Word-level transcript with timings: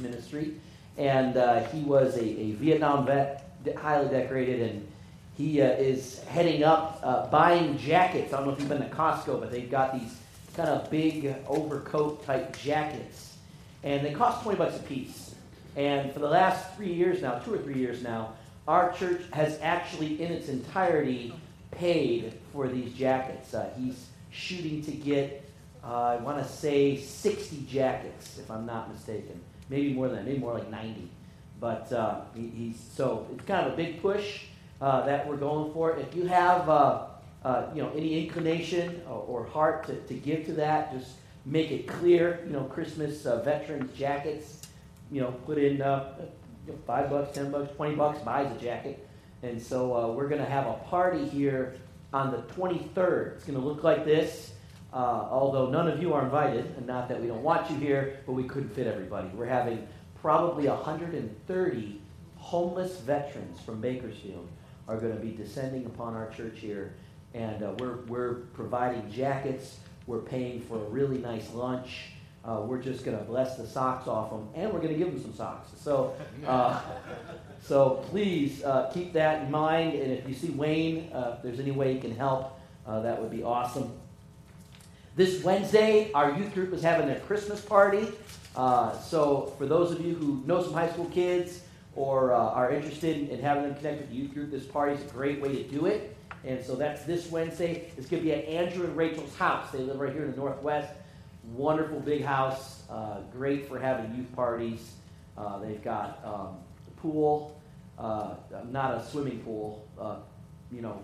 ministry, 0.00 0.54
and 0.96 1.36
uh, 1.36 1.64
he 1.68 1.82
was 1.82 2.16
a, 2.16 2.24
a, 2.24 2.52
Vietnam 2.52 3.06
vet, 3.06 3.50
highly 3.76 4.08
decorated, 4.08 4.70
and 4.70 4.86
he 5.36 5.62
uh, 5.62 5.70
is 5.70 6.22
heading 6.24 6.62
up 6.62 7.00
uh, 7.02 7.26
buying 7.28 7.78
jackets. 7.78 8.32
I 8.32 8.38
don't 8.38 8.48
know 8.48 8.52
if 8.52 8.60
you've 8.60 8.68
been 8.68 8.82
to 8.82 8.88
Costco, 8.88 9.40
but 9.40 9.50
they've 9.50 9.70
got 9.70 9.98
these 9.98 10.18
kind 10.54 10.68
of 10.68 10.90
big 10.90 11.34
overcoat 11.46 12.24
type 12.26 12.58
jackets, 12.58 13.36
and 13.82 14.04
they 14.04 14.12
cost 14.12 14.42
20 14.42 14.58
bucks 14.58 14.76
a 14.76 14.82
piece. 14.82 15.34
And 15.76 16.12
for 16.12 16.18
the 16.18 16.28
last 16.28 16.74
three 16.76 16.92
years 16.92 17.22
now, 17.22 17.38
two 17.38 17.54
or 17.54 17.58
three 17.58 17.78
years 17.78 18.02
now, 18.02 18.34
our 18.66 18.92
church 18.92 19.22
has 19.32 19.58
actually, 19.62 20.20
in 20.20 20.30
its 20.30 20.48
entirety, 20.48 21.32
paid 21.70 22.34
for 22.52 22.68
these 22.68 22.92
jackets. 22.92 23.54
Uh, 23.54 23.70
he's 23.78 24.06
shooting 24.30 24.82
to 24.82 24.90
get, 24.90 25.48
uh, 25.82 26.02
I 26.02 26.16
want 26.16 26.38
to 26.38 26.52
say, 26.52 26.96
60 26.96 27.64
jackets, 27.68 28.38
if 28.38 28.50
I'm 28.50 28.66
not 28.66 28.92
mistaken 28.92 29.40
maybe 29.70 29.94
more 29.94 30.08
than 30.08 30.16
that, 30.16 30.26
maybe 30.26 30.38
more 30.38 30.52
like 30.52 30.70
90. 30.70 31.08
But 31.58 31.90
uh, 31.92 32.22
he, 32.34 32.48
he's 32.48 32.80
so 32.94 33.26
it's 33.32 33.44
kind 33.44 33.66
of 33.66 33.72
a 33.72 33.76
big 33.76 34.02
push 34.02 34.42
uh, 34.80 35.06
that 35.06 35.26
we're 35.26 35.36
going 35.36 35.72
for. 35.72 35.96
If 35.96 36.14
you 36.14 36.26
have 36.26 36.68
uh, 36.68 37.06
uh 37.44 37.66
you 37.74 37.82
know 37.82 37.90
any 37.96 38.24
inclination 38.24 39.02
or, 39.06 39.24
or, 39.28 39.46
heart 39.46 39.86
to, 39.86 39.94
to 39.94 40.14
give 40.14 40.44
to 40.46 40.52
that, 40.54 40.92
just 40.92 41.12
make 41.46 41.70
it 41.70 41.86
clear. 41.86 42.40
You 42.46 42.52
know, 42.52 42.64
Christmas 42.64 43.24
uh, 43.26 43.42
veterans 43.42 43.96
jackets. 43.96 44.62
You 45.12 45.22
know, 45.22 45.32
put 45.44 45.58
in 45.58 45.82
uh, 45.82 46.14
five 46.86 47.10
bucks, 47.10 47.34
ten 47.34 47.50
bucks, 47.50 47.74
twenty 47.76 47.94
bucks 47.94 48.20
buys 48.20 48.50
a 48.54 48.58
jacket. 48.60 49.06
And 49.42 49.60
so 49.60 50.12
we're 50.12 50.28
going 50.28 50.42
to 50.42 50.50
have 50.50 50.66
a 50.66 50.74
party 50.74 51.26
here 51.26 51.74
on 52.12 52.30
the 52.30 52.38
23rd. 52.54 53.36
It's 53.36 53.44
going 53.44 53.58
to 53.58 53.64
look 53.64 53.82
like 53.82 54.04
this. 54.04 54.52
Uh, 54.92 55.28
although 55.30 55.70
none 55.70 55.88
of 55.88 56.02
you 56.02 56.12
are 56.12 56.24
invited, 56.24 56.64
and 56.76 56.86
not 56.86 57.08
that 57.08 57.20
we 57.20 57.28
don't 57.28 57.42
want 57.42 57.70
you 57.70 57.76
here, 57.76 58.18
but 58.26 58.32
we 58.32 58.44
couldn't 58.44 58.70
fit 58.70 58.86
everybody. 58.86 59.28
We're 59.28 59.46
having 59.46 59.86
probably 60.20 60.66
130 60.66 62.00
homeless 62.36 62.98
veterans 62.98 63.60
from 63.60 63.80
Bakersfield 63.80 64.48
are 64.88 64.96
going 64.96 65.14
to 65.14 65.20
be 65.20 65.30
descending 65.30 65.86
upon 65.86 66.14
our 66.16 66.28
church 66.30 66.58
here, 66.58 66.94
and 67.34 67.62
uh, 67.62 67.72
we're, 67.78 67.98
we're 68.06 68.34
providing 68.54 69.10
jackets. 69.10 69.78
We're 70.06 70.18
paying 70.18 70.60
for 70.62 70.78
a 70.78 70.88
really 70.88 71.18
nice 71.18 71.52
lunch. 71.54 72.06
Uh, 72.44 72.62
we're 72.66 72.82
just 72.82 73.04
going 73.04 73.16
to 73.16 73.22
bless 73.22 73.56
the 73.56 73.66
socks 73.66 74.08
off 74.08 74.30
them, 74.30 74.48
and 74.54 74.72
we're 74.72 74.80
going 74.80 74.92
to 74.92 74.98
give 74.98 75.12
them 75.12 75.22
some 75.22 75.34
socks. 75.34 75.68
So, 75.76 76.16
uh, 76.46 76.80
so 77.62 78.04
please 78.10 78.64
uh, 78.64 78.90
keep 78.92 79.12
that 79.12 79.42
in 79.42 79.50
mind. 79.50 79.94
And 79.94 80.10
if 80.10 80.28
you 80.28 80.34
see 80.34 80.48
Wayne, 80.48 81.12
uh, 81.12 81.36
if 81.36 81.42
there's 81.44 81.60
any 81.60 81.70
way 81.70 81.92
you 81.92 82.00
can 82.00 82.16
help, 82.16 82.58
uh, 82.86 83.00
that 83.00 83.20
would 83.20 83.30
be 83.30 83.42
awesome. 83.42 83.92
This 85.20 85.44
Wednesday, 85.44 86.10
our 86.14 86.32
youth 86.32 86.54
group 86.54 86.72
is 86.72 86.82
having 86.82 87.06
their 87.06 87.20
Christmas 87.20 87.60
party. 87.60 88.08
Uh, 88.56 88.98
so, 89.00 89.52
for 89.58 89.66
those 89.66 89.92
of 89.92 90.00
you 90.00 90.14
who 90.14 90.42
know 90.46 90.62
some 90.62 90.72
high 90.72 90.88
school 90.88 91.10
kids 91.10 91.60
or 91.94 92.32
uh, 92.32 92.38
are 92.38 92.72
interested 92.72 93.18
in, 93.18 93.28
in, 93.28 93.38
having 93.42 93.64
them 93.64 93.74
connect 93.74 94.00
with 94.00 94.08
the 94.08 94.16
youth 94.16 94.32
group, 94.32 94.50
this 94.50 94.64
party 94.64 94.94
is 94.94 95.02
a 95.02 95.12
great 95.12 95.42
way 95.42 95.62
to 95.62 95.62
do 95.64 95.84
it. 95.84 96.16
And 96.42 96.64
so 96.64 96.74
that's 96.74 97.04
this 97.04 97.30
Wednesday. 97.30 97.92
It's 97.98 98.08
going 98.08 98.22
to 98.22 98.28
be 98.30 98.32
at 98.32 98.46
Andrew 98.46 98.86
and 98.86 98.96
Rachel's 98.96 99.36
house. 99.36 99.70
They 99.70 99.80
live 99.80 100.00
right 100.00 100.10
here 100.10 100.24
in 100.24 100.30
the 100.30 100.38
Northwest. 100.38 100.90
Wonderful 101.52 102.00
big 102.00 102.24
house. 102.24 102.84
Uh, 102.88 103.18
great 103.30 103.68
for 103.68 103.78
having 103.78 104.16
youth 104.16 104.34
parties. 104.34 104.92
Uh, 105.36 105.58
they've 105.58 105.84
got 105.84 106.18
um, 106.24 106.56
a 106.88 106.98
pool, 106.98 107.60
uh, 107.98 108.36
not 108.70 108.94
a 108.94 109.06
swimming 109.06 109.40
pool, 109.40 109.86
uh, 110.00 110.16
you 110.72 110.80
know, 110.80 110.98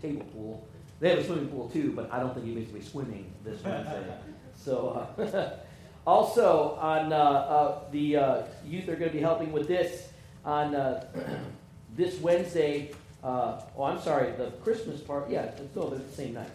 table 0.00 0.24
pool. 0.32 0.67
They 1.00 1.10
have 1.10 1.18
a 1.20 1.24
swimming 1.24 1.48
pool 1.48 1.68
too, 1.68 1.92
but 1.92 2.12
I 2.12 2.18
don't 2.18 2.34
think 2.34 2.46
anybody's 2.46 2.70
going 2.70 2.80
to 2.80 2.86
be 2.86 2.90
swimming 2.90 3.32
this 3.44 3.62
Wednesday. 3.62 4.04
so, 4.56 5.06
uh, 5.16 5.50
also 6.06 6.76
on 6.80 7.12
uh, 7.12 7.16
uh, 7.16 7.80
the 7.92 8.16
uh, 8.16 8.42
youth 8.66 8.88
are 8.88 8.96
going 8.96 9.10
to 9.10 9.16
be 9.16 9.22
helping 9.22 9.52
with 9.52 9.68
this 9.68 10.08
on 10.44 10.74
uh, 10.74 11.06
this 11.96 12.20
Wednesday. 12.20 12.90
Uh, 13.22 13.60
oh, 13.76 13.84
I'm 13.84 14.00
sorry, 14.00 14.32
the 14.32 14.50
Christmas 14.62 15.00
party. 15.00 15.34
Yeah, 15.34 15.42
it's 15.42 15.70
still 15.70 15.90
the 15.90 16.00
same 16.14 16.34
night. 16.34 16.50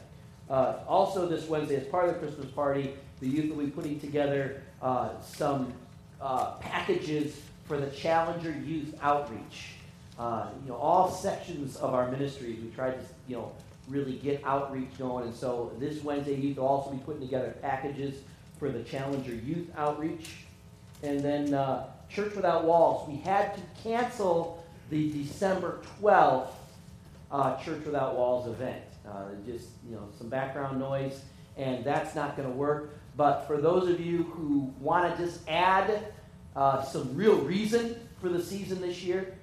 also, 0.49 1.27
this 1.27 1.47
Wednesday, 1.47 1.75
as 1.75 1.87
part 1.87 2.09
of 2.09 2.15
the 2.15 2.19
Christmas 2.19 2.51
party, 2.51 2.93
the 3.19 3.27
youth 3.27 3.49
will 3.49 3.63
be 3.63 3.71
putting 3.71 3.99
together 3.99 4.61
some 5.21 5.73
packages 6.61 7.41
for 7.65 7.77
the 7.77 7.87
Challenger 7.91 8.51
Youth 8.51 8.95
Outreach. 9.01 9.75
you 10.17 10.69
know, 10.69 10.75
all 10.75 11.11
sections 11.11 11.75
of 11.77 11.93
our 11.93 12.09
ministries, 12.09 12.61
we 12.61 12.69
try 12.69 12.91
to, 12.91 12.99
you 13.27 13.35
know, 13.37 13.51
really 13.87 14.13
get 14.13 14.43
outreach 14.45 14.97
going. 14.97 15.25
And 15.25 15.35
so 15.35 15.71
this 15.79 16.03
Wednesday, 16.03 16.35
youth 16.35 16.57
will 16.57 16.67
also 16.67 16.91
be 16.91 16.99
putting 16.99 17.21
together 17.21 17.55
packages 17.61 18.21
for 18.59 18.69
the 18.69 18.83
Challenger 18.83 19.35
Youth 19.35 19.67
Outreach. 19.77 20.35
And 21.01 21.19
then 21.19 21.53
uh, 21.53 21.87
Church 22.09 22.35
Without 22.35 22.63
Walls. 22.63 23.07
We 23.09 23.17
had 23.17 23.55
to 23.55 23.61
cancel 23.83 24.63
the 24.89 25.11
December 25.11 25.79
12th 26.01 26.49
uh, 27.31 27.57
Church 27.57 27.83
Without 27.85 28.15
Walls 28.15 28.47
event. 28.47 28.83
Uh, 29.07 29.25
just, 29.45 29.67
you 29.87 29.95
know, 29.95 30.07
some 30.17 30.29
background 30.29 30.79
noise, 30.79 31.21
and 31.57 31.83
that's 31.83 32.15
not 32.15 32.37
going 32.37 32.47
to 32.47 32.55
work. 32.55 32.95
But 33.17 33.45
for 33.47 33.59
those 33.59 33.89
of 33.89 33.99
you 33.99 34.23
who 34.23 34.73
want 34.79 35.15
to 35.15 35.23
just 35.23 35.41
add 35.49 36.13
uh, 36.55 36.83
some 36.83 37.13
real 37.15 37.37
reason 37.37 37.99
for 38.21 38.29
the 38.29 38.41
season 38.41 38.79
this 38.79 39.03
year, 39.03 39.37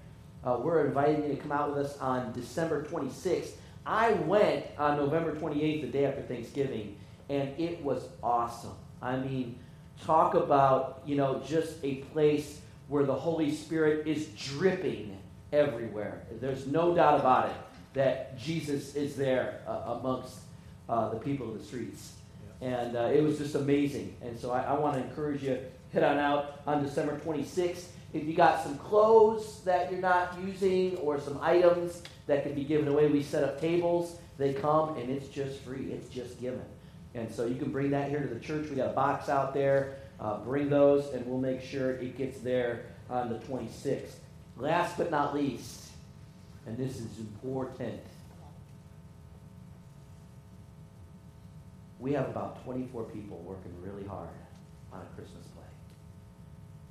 uh, 0.45 0.59
we're 0.63 0.87
inviting 0.87 1.25
you 1.25 1.29
to 1.29 1.37
come 1.37 1.53
out 1.53 1.77
with 1.77 1.87
us 1.87 1.99
on 1.99 2.33
December 2.33 2.85
26th 2.85 3.51
I 3.91 4.13
went 4.13 4.67
on 4.79 4.99
November 4.99 5.35
28th, 5.35 5.81
the 5.81 5.89
day 5.89 6.05
after 6.05 6.23
Thanksgiving, 6.23 6.97
and 7.29 7.49
it 7.59 7.83
was 7.83 8.07
awesome. 8.23 8.77
I 9.03 9.17
mean, 9.17 9.59
talk 10.05 10.35
about, 10.35 11.03
you 11.05 11.17
know, 11.17 11.43
just 11.45 11.75
a 11.83 11.97
place 12.13 12.61
where 12.87 13.05
the 13.05 13.15
Holy 13.15 13.53
Spirit 13.53 14.07
is 14.07 14.27
dripping 14.37 15.19
everywhere. 15.53 16.23
There's 16.41 16.69
no 16.69 16.95
doubt 16.95 17.19
about 17.19 17.47
it 17.47 17.57
that 17.95 18.39
Jesus 18.39 18.95
is 18.95 19.17
there 19.17 19.61
uh, 19.67 19.99
amongst 19.99 20.37
uh, 20.89 21.09
the 21.09 21.19
people 21.19 21.49
of 21.49 21.59
the 21.59 21.65
streets. 21.65 22.13
Yeah. 22.63 22.69
And 22.69 22.97
uh, 22.97 23.11
it 23.13 23.25
was 23.25 23.39
just 23.39 23.57
amazing. 23.57 24.15
And 24.23 24.39
so 24.39 24.53
I, 24.53 24.63
I 24.63 24.79
want 24.79 24.99
to 24.99 25.03
encourage 25.03 25.43
you, 25.43 25.59
head 25.93 26.05
on 26.05 26.17
out 26.17 26.61
on 26.65 26.85
December 26.85 27.19
26th. 27.25 27.87
If 28.13 28.25
you 28.25 28.35
got 28.35 28.63
some 28.63 28.77
clothes 28.79 29.63
that 29.65 29.91
you're 29.91 30.01
not 30.01 30.37
using 30.45 30.97
or 30.97 31.21
some 31.21 31.39
items 31.41 32.03
that 32.27 32.43
can 32.43 32.55
be 32.55 32.65
given 32.65 32.89
away, 32.89 33.07
we 33.09 33.23
set 33.23 33.45
up 33.45 33.61
tables. 33.61 34.19
They 34.37 34.53
come 34.53 34.97
and 34.97 35.11
it's 35.11 35.29
just 35.29 35.61
free. 35.61 35.93
It's 35.93 36.09
just 36.09 36.41
given. 36.41 36.65
And 37.15 37.33
so 37.33 37.47
you 37.47 37.57
can 37.57 37.71
bring 37.71 37.91
that 37.91 38.09
here 38.09 38.21
to 38.21 38.33
the 38.33 38.41
church. 38.41 38.69
We 38.69 38.77
got 38.77 38.91
a 38.91 38.95
box 38.95 39.29
out 39.29 39.55
there. 39.55 39.97
Uh, 40.21 40.39
bring 40.39 40.69
those, 40.69 41.15
and 41.15 41.27
we'll 41.27 41.39
make 41.39 41.63
sure 41.63 41.93
it 41.93 42.19
gets 42.19 42.41
there 42.41 42.85
on 43.09 43.31
the 43.31 43.39
26th. 43.39 44.17
Last 44.59 44.99
but 44.99 45.11
not 45.11 45.35
least, 45.35 45.89
and 46.67 46.77
this 46.77 46.97
is 46.97 47.19
important, 47.19 47.99
we 51.99 52.13
have 52.13 52.29
about 52.29 52.63
24 52.65 53.05
people 53.05 53.39
working 53.39 53.73
really 53.81 54.07
hard 54.07 54.29
on 54.93 55.01
a 55.01 55.17
Christmas 55.17 55.47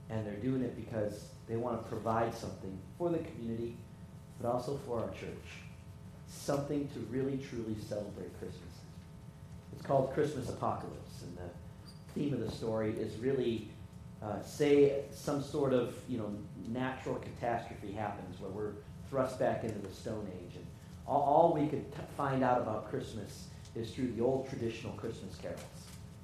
and 0.10 0.26
they're 0.26 0.34
doing 0.36 0.62
it 0.62 0.76
because 0.76 1.30
they 1.48 1.56
want 1.56 1.82
to 1.82 1.90
provide 1.90 2.36
something 2.36 2.78
for 2.98 3.10
the 3.10 3.20
community, 3.20 3.76
but 4.42 4.50
also 4.50 4.80
for 4.86 5.00
our 5.02 5.10
church. 5.10 5.64
Something 6.28 6.88
to 6.94 7.00
really, 7.12 7.38
truly 7.38 7.76
celebrate 7.88 8.38
Christmas. 8.40 8.64
It's 9.74 9.86
called 9.86 10.14
Christmas 10.14 10.50
Apocalypse, 10.50 11.24
and 11.24 11.38
the 11.38 12.14
theme 12.14 12.34
of 12.34 12.40
the 12.40 12.52
story 12.52 12.92
is 12.92 13.18
really 13.18 13.70
uh, 14.22 14.42
say 14.44 15.04
some 15.12 15.42
sort 15.42 15.74
of 15.74 15.96
you 16.08 16.18
know 16.18 16.32
natural 16.68 17.16
catastrophe 17.16 17.92
happens 17.92 18.40
where 18.40 18.52
we're 18.52 18.74
thrust 19.10 19.40
back 19.40 19.64
into 19.64 19.80
the 19.80 19.94
Stone 19.94 20.28
Age, 20.44 20.56
and 20.56 20.66
all, 21.08 21.22
all 21.22 21.54
we 21.54 21.68
could 21.68 21.92
t- 21.92 21.98
find 22.16 22.44
out 22.44 22.62
about 22.62 22.90
Christmas 22.90 23.48
is 23.76 23.92
through 23.92 24.12
the 24.12 24.22
old 24.22 24.48
traditional 24.50 24.94
Christmas 24.94 25.36
carols, 25.36 25.60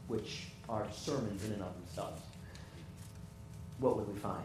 which 0.07 0.47
are 0.69 0.85
sermons 0.91 1.45
in 1.45 1.53
and 1.53 1.61
of 1.63 1.73
themselves 1.75 2.21
what 3.79 3.97
would 3.97 4.11
we 4.11 4.19
find? 4.19 4.43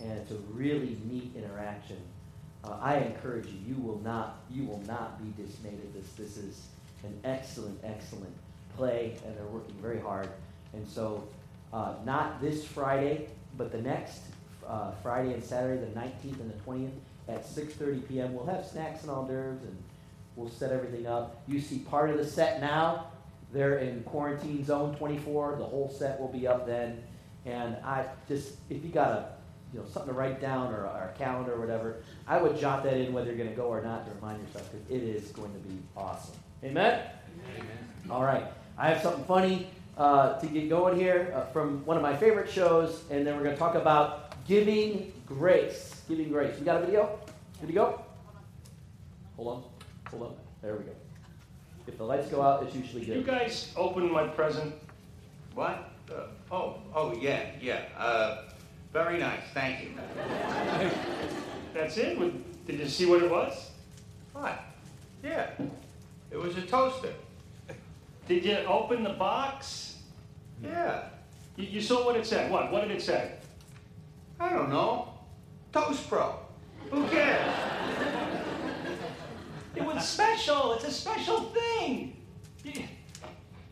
And 0.00 0.12
it's 0.12 0.30
a 0.30 0.36
really 0.52 0.98
neat 1.04 1.32
interaction. 1.36 1.98
Uh, 2.64 2.76
I 2.80 2.98
encourage 2.98 3.46
you, 3.46 3.58
you 3.74 3.82
will 3.82 4.00
not, 4.00 4.40
you 4.50 4.64
will 4.64 4.82
not 4.86 5.22
be 5.22 5.42
dismayed 5.42 5.80
at 5.80 5.94
this. 5.94 6.12
This 6.12 6.36
is 6.36 6.66
an 7.04 7.18
excellent, 7.24 7.78
excellent 7.84 8.34
play, 8.76 9.16
and 9.24 9.36
they're 9.36 9.46
working 9.46 9.74
very 9.80 10.00
hard. 10.00 10.28
And 10.72 10.86
so, 10.86 11.28
uh, 11.72 11.94
not 12.04 12.40
this 12.40 12.64
Friday, 12.64 13.28
but 13.56 13.72
the 13.72 13.80
next 13.80 14.20
uh, 14.66 14.92
Friday 15.02 15.32
and 15.32 15.42
Saturday, 15.42 15.80
the 15.80 15.98
19th 15.98 16.40
and 16.40 16.52
the 16.52 16.58
20th, 16.64 16.90
at 17.28 17.44
6:30 17.44 18.08
p.m. 18.08 18.34
We'll 18.34 18.46
have 18.46 18.64
snacks 18.64 19.02
and 19.02 19.10
hors 19.10 19.26
d'oeuvres, 19.26 19.62
and 19.62 19.76
we'll 20.34 20.48
set 20.48 20.72
everything 20.72 21.06
up. 21.06 21.42
You 21.46 21.60
see 21.60 21.80
part 21.80 22.10
of 22.10 22.16
the 22.16 22.26
set 22.26 22.60
now. 22.60 23.08
They're 23.52 23.78
in 23.78 24.02
quarantine 24.02 24.64
zone 24.64 24.94
24. 24.96 25.56
The 25.58 25.64
whole 25.64 25.90
set 25.90 26.20
will 26.20 26.28
be 26.28 26.46
up 26.46 26.66
then. 26.66 27.02
And 27.48 27.76
I 27.76 28.04
just, 28.28 28.56
if 28.68 28.84
you 28.84 28.90
got 28.90 29.10
a, 29.10 29.28
you 29.72 29.80
know, 29.80 29.86
something 29.86 30.12
to 30.12 30.18
write 30.18 30.40
down 30.40 30.72
or, 30.72 30.84
or 30.84 31.12
a 31.14 31.18
calendar 31.18 31.54
or 31.54 31.60
whatever, 31.60 31.96
I 32.26 32.40
would 32.40 32.58
jot 32.58 32.84
that 32.84 32.94
in 32.94 33.12
whether 33.12 33.28
you're 33.28 33.36
going 33.36 33.50
to 33.50 33.56
go 33.56 33.68
or 33.68 33.80
not 33.80 34.06
to 34.06 34.14
remind 34.14 34.42
yourself 34.46 34.70
because 34.70 34.90
it 34.90 35.02
is 35.02 35.30
going 35.30 35.52
to 35.52 35.58
be 35.60 35.78
awesome. 35.96 36.34
Amen? 36.62 37.08
Amen. 37.56 37.68
All 38.10 38.22
right. 38.22 38.44
I 38.76 38.90
have 38.90 39.02
something 39.02 39.24
funny 39.24 39.68
uh, 39.96 40.38
to 40.38 40.46
get 40.46 40.68
going 40.68 40.98
here 40.98 41.32
uh, 41.34 41.46
from 41.46 41.84
one 41.86 41.96
of 41.96 42.02
my 42.02 42.16
favorite 42.16 42.50
shows, 42.50 43.02
and 43.10 43.26
then 43.26 43.36
we're 43.36 43.44
going 43.44 43.54
to 43.54 43.58
talk 43.58 43.74
about 43.74 44.44
giving 44.46 45.12
grace. 45.26 46.02
Giving 46.08 46.28
grace. 46.28 46.58
You 46.58 46.64
got 46.64 46.82
a 46.82 46.86
video? 46.86 47.18
Good 47.60 47.68
to 47.68 47.72
go? 47.72 48.02
Hold 49.36 49.48
on. 49.48 49.64
Hold 50.10 50.22
on. 50.22 50.34
There 50.62 50.76
we 50.76 50.84
go. 50.84 50.92
If 51.86 51.96
the 51.96 52.04
lights 52.04 52.28
go 52.28 52.42
out, 52.42 52.62
it's 52.62 52.74
usually 52.74 53.04
good. 53.04 53.16
You 53.16 53.22
guys 53.22 53.72
open 53.76 54.10
my 54.12 54.26
present. 54.26 54.74
What? 55.54 55.90
Uh, 56.10 56.22
oh, 56.50 56.76
oh, 56.94 57.14
yeah, 57.20 57.50
yeah. 57.60 57.82
Uh, 57.96 58.42
very 58.92 59.18
nice, 59.18 59.40
thank 59.52 59.82
you. 59.84 59.90
That's 61.74 61.96
it? 61.98 62.18
Did 62.66 62.78
you 62.80 62.88
see 62.88 63.06
what 63.06 63.22
it 63.22 63.30
was? 63.30 63.70
What? 64.32 64.58
Yeah, 65.22 65.50
it 66.30 66.36
was 66.36 66.56
a 66.56 66.62
toaster. 66.62 67.12
Did 68.26 68.44
you 68.44 68.56
open 68.66 69.02
the 69.02 69.10
box? 69.10 69.98
Yeah, 70.62 71.04
You, 71.56 71.64
you 71.64 71.80
saw 71.80 72.04
what 72.04 72.16
it 72.16 72.26
said. 72.26 72.50
What? 72.50 72.72
What 72.72 72.82
did 72.82 72.90
it 72.90 73.02
say? 73.02 73.32
I 74.40 74.50
don't 74.50 74.70
know. 74.70 75.14
Toast 75.72 76.08
Pro. 76.08 76.34
Who 76.90 77.06
cares? 77.08 77.54
It 79.76 79.84
was 79.84 80.06
special. 80.08 80.74
It's 80.74 80.84
a 80.84 80.90
special 80.90 81.40
thing. 81.50 82.16
You, 82.64 82.72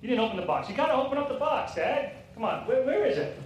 you 0.00 0.08
didn't 0.08 0.20
open 0.20 0.36
the 0.36 0.46
box. 0.46 0.68
You 0.68 0.76
got 0.76 0.86
to 0.86 0.94
open 0.94 1.18
up 1.18 1.28
the 1.28 1.34
box, 1.34 1.74
Dad. 1.74 2.12
Come 2.36 2.44
on. 2.44 2.66
Where, 2.66 2.82
where 2.82 3.06
is 3.06 3.16
it? 3.16 3.38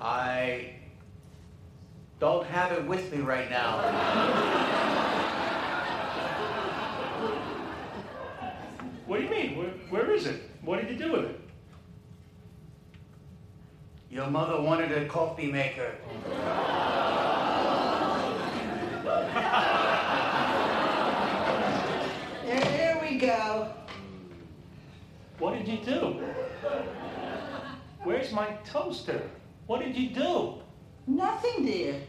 I 0.00 0.74
don't 2.20 2.46
have 2.46 2.70
it 2.70 2.86
with 2.86 3.12
me 3.12 3.22
right 3.22 3.50
now. 3.50 3.78
What 9.06 9.18
do 9.18 9.24
you 9.24 9.30
mean? 9.30 9.58
Where, 9.58 9.70
where 9.90 10.10
is 10.12 10.26
it? 10.26 10.48
What 10.62 10.80
did 10.80 10.90
you 10.90 10.96
do 10.96 11.12
with 11.12 11.24
it? 11.24 11.40
Your 14.10 14.28
mother 14.28 14.62
wanted 14.62 14.92
a 14.92 15.08
coffee 15.08 15.50
maker. 15.50 15.90
There 22.44 22.98
we 23.00 23.18
go. 23.18 23.72
What 25.38 25.52
did 25.64 25.78
you 25.78 25.84
do? 25.84 26.22
Where's 28.02 28.32
my 28.32 28.48
toaster? 28.64 29.22
What 29.66 29.80
did 29.80 29.96
you 29.96 30.10
do? 30.10 30.54
Nothing, 31.06 31.64
dear. 31.64 32.00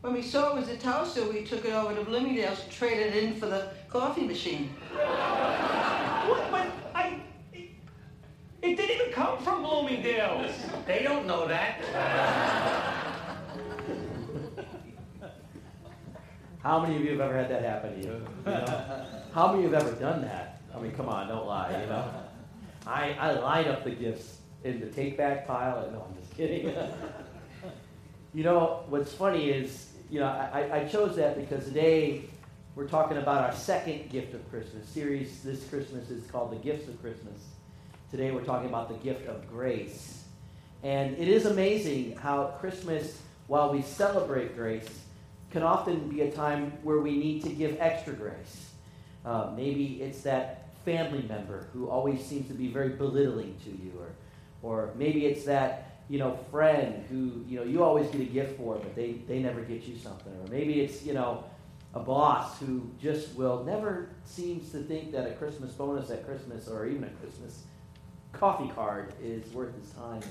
When 0.00 0.14
we 0.14 0.22
saw 0.22 0.50
it 0.50 0.60
was 0.60 0.68
a 0.68 0.76
toaster, 0.76 1.24
we 1.28 1.44
took 1.44 1.64
it 1.64 1.72
over 1.72 1.94
to 1.94 2.04
Bloomingdale's 2.04 2.62
and 2.62 2.70
traded 2.70 3.14
it 3.14 3.24
in 3.24 3.34
for 3.34 3.46
the 3.46 3.70
coffee 3.88 4.26
machine. 4.26 4.70
What? 4.94 6.50
But 6.50 6.68
I. 6.94 7.20
It, 7.52 7.70
it 8.62 8.76
didn't 8.76 8.90
even 8.90 9.12
come 9.12 9.38
from 9.38 9.62
Bloomingdale's. 9.62 10.54
They 10.86 11.02
don't 11.02 11.26
know 11.26 11.46
that. 11.48 11.80
How 16.62 16.80
many 16.80 16.96
of 16.96 17.02
you 17.02 17.10
have 17.12 17.20
ever 17.20 17.36
had 17.36 17.50
that 17.50 17.62
happen 17.62 18.00
to 18.00 18.06
you? 18.06 18.12
you 18.12 18.52
know? 18.52 19.06
How 19.34 19.52
many 19.52 19.64
have 19.64 19.74
ever 19.74 19.92
done 19.92 20.22
that? 20.22 20.60
I 20.74 20.78
mean, 20.78 20.92
come 20.92 21.08
on, 21.08 21.28
don't 21.28 21.46
lie, 21.46 21.80
you 21.80 21.86
know? 21.86 22.29
I, 22.86 23.12
I 23.12 23.32
line 23.32 23.68
up 23.68 23.84
the 23.84 23.90
gifts 23.90 24.38
in 24.64 24.80
the 24.80 24.86
take 24.86 25.16
back 25.16 25.46
pile. 25.46 25.88
No, 25.92 26.06
I'm 26.08 26.20
just 26.20 26.34
kidding. 26.36 26.74
you 28.34 28.44
know, 28.44 28.84
what's 28.88 29.12
funny 29.12 29.50
is, 29.50 29.90
you 30.10 30.20
know, 30.20 30.26
I, 30.26 30.80
I 30.80 30.84
chose 30.84 31.16
that 31.16 31.36
because 31.36 31.64
today 31.64 32.24
we're 32.74 32.88
talking 32.88 33.16
about 33.16 33.44
our 33.44 33.52
second 33.52 34.10
gift 34.10 34.34
of 34.34 34.48
Christmas. 34.50 34.88
Series 34.88 35.42
this 35.42 35.66
Christmas 35.68 36.10
is 36.10 36.26
called 36.30 36.52
The 36.52 36.56
Gifts 36.56 36.88
of 36.88 37.00
Christmas. 37.00 37.40
Today 38.10 38.30
we're 38.30 38.44
talking 38.44 38.68
about 38.68 38.88
the 38.88 38.96
gift 38.96 39.26
of 39.28 39.48
grace. 39.48 40.24
And 40.82 41.16
it 41.18 41.28
is 41.28 41.46
amazing 41.46 42.16
how 42.16 42.56
Christmas, 42.60 43.20
while 43.46 43.72
we 43.72 43.82
celebrate 43.82 44.56
grace, 44.56 44.88
can 45.50 45.62
often 45.62 46.08
be 46.08 46.22
a 46.22 46.30
time 46.30 46.72
where 46.82 46.98
we 46.98 47.16
need 47.16 47.42
to 47.42 47.50
give 47.50 47.76
extra 47.80 48.14
grace. 48.14 48.70
Uh, 49.24 49.52
maybe 49.54 50.00
it's 50.00 50.22
that 50.22 50.59
family 50.84 51.22
member 51.28 51.68
who 51.72 51.88
always 51.88 52.24
seems 52.24 52.48
to 52.48 52.54
be 52.54 52.68
very 52.68 52.90
belittling 52.90 53.56
to 53.64 53.70
you, 53.70 53.92
or, 53.98 54.12
or 54.62 54.90
maybe 54.96 55.26
it's 55.26 55.44
that 55.44 56.02
you 56.08 56.18
know 56.18 56.38
friend 56.50 57.04
who 57.08 57.44
you 57.46 57.58
know 57.58 57.64
you 57.64 57.82
always 57.82 58.08
get 58.08 58.20
a 58.20 58.24
gift 58.24 58.56
for, 58.56 58.76
but 58.76 58.94
they, 58.94 59.12
they 59.28 59.40
never 59.40 59.60
get 59.60 59.82
you 59.82 59.96
something, 59.96 60.32
or 60.32 60.50
maybe 60.50 60.80
it's 60.80 61.04
you 61.04 61.14
know 61.14 61.44
a 61.94 62.00
boss 62.00 62.58
who 62.60 62.88
just 63.00 63.34
will 63.34 63.64
never 63.64 64.10
seems 64.24 64.70
to 64.70 64.78
think 64.78 65.10
that 65.12 65.26
a 65.26 65.32
Christmas 65.32 65.72
bonus 65.72 66.10
at 66.10 66.24
Christmas 66.24 66.68
or 66.68 66.86
even 66.86 67.04
a 67.04 67.10
Christmas 67.10 67.64
coffee 68.32 68.70
card 68.74 69.12
is 69.22 69.52
worth 69.52 69.74
his 69.80 69.90
time. 69.90 70.22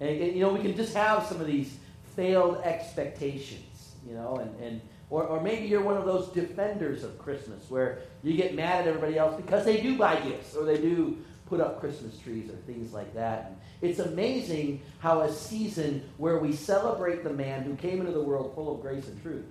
And, 0.00 0.08
and, 0.08 0.20
and, 0.20 0.32
you 0.34 0.40
know, 0.40 0.52
we 0.52 0.60
can 0.60 0.74
just 0.74 0.94
have 0.94 1.24
some 1.24 1.40
of 1.40 1.46
these 1.46 1.76
failed 2.16 2.60
expectations, 2.64 3.94
you 4.06 4.14
know, 4.14 4.36
and, 4.36 4.60
and 4.60 4.80
or, 5.08 5.24
or 5.24 5.40
maybe 5.40 5.66
you're 5.66 5.82
one 5.82 5.96
of 5.96 6.04
those 6.04 6.28
defenders 6.28 7.04
of 7.04 7.18
Christmas 7.18 7.70
where 7.70 8.00
you 8.22 8.36
get 8.36 8.54
mad 8.54 8.82
at 8.82 8.88
everybody 8.88 9.18
else 9.18 9.40
because 9.40 9.64
they 9.64 9.80
do 9.80 9.96
buy 9.96 10.16
gifts 10.20 10.56
or 10.56 10.64
they 10.64 10.78
do 10.78 11.18
put 11.46 11.60
up 11.60 11.80
Christmas 11.80 12.18
trees 12.18 12.50
or 12.50 12.56
things 12.70 12.92
like 12.92 13.14
that. 13.14 13.46
And 13.46 13.56
it's 13.82 14.00
amazing 14.00 14.82
how 14.98 15.20
a 15.20 15.32
season 15.32 16.02
where 16.16 16.38
we 16.38 16.52
celebrate 16.52 17.22
the 17.22 17.32
man 17.32 17.62
who 17.62 17.76
came 17.76 18.00
into 18.00 18.12
the 18.12 18.22
world 18.22 18.52
full 18.54 18.74
of 18.74 18.80
grace 18.80 19.06
and 19.06 19.22
truth 19.22 19.44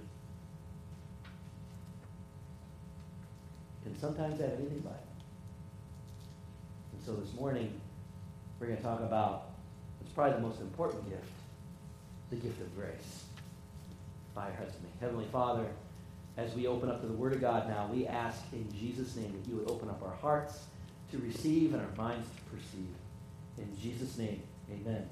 can 3.84 3.98
sometimes 4.00 4.40
have 4.42 4.50
anything 4.50 4.82
but. 4.84 5.06
And 6.92 7.02
so 7.06 7.14
this 7.14 7.34
morning, 7.36 7.80
we're 8.60 8.68
going 8.68 8.78
to 8.78 8.84
talk 8.84 9.00
about 9.00 9.52
what's 10.00 10.12
probably 10.14 10.34
the 10.34 10.48
most 10.48 10.60
important 10.60 11.08
gift 11.10 11.30
the 12.32 12.36
gift 12.38 12.60
of 12.60 12.76
grace. 12.76 13.25
Bow 14.36 14.48
your 14.48 14.56
heads. 14.58 14.76
Heavenly 15.00 15.28
Father, 15.32 15.66
as 16.36 16.54
we 16.54 16.68
open 16.68 16.90
up 16.90 17.00
to 17.02 17.08
the 17.08 17.14
Word 17.14 17.34
of 17.34 17.40
God 17.40 17.70
now, 17.70 17.90
we 17.92 18.06
ask 18.06 18.44
in 18.52 18.70
Jesus' 18.78 19.16
name 19.16 19.32
that 19.32 19.50
you 19.50 19.56
would 19.56 19.72
open 19.72 19.90
up 19.90 20.04
our 20.04 20.16
hearts 20.16 20.66
to 21.12 21.18
receive 21.20 21.74
and 21.74 21.82
our 21.82 21.96
minds 21.96 22.28
to 22.28 22.56
perceive. 22.56 22.94
In 23.58 23.82
Jesus' 23.82 24.18
name, 24.18 24.42
amen. 24.70 25.08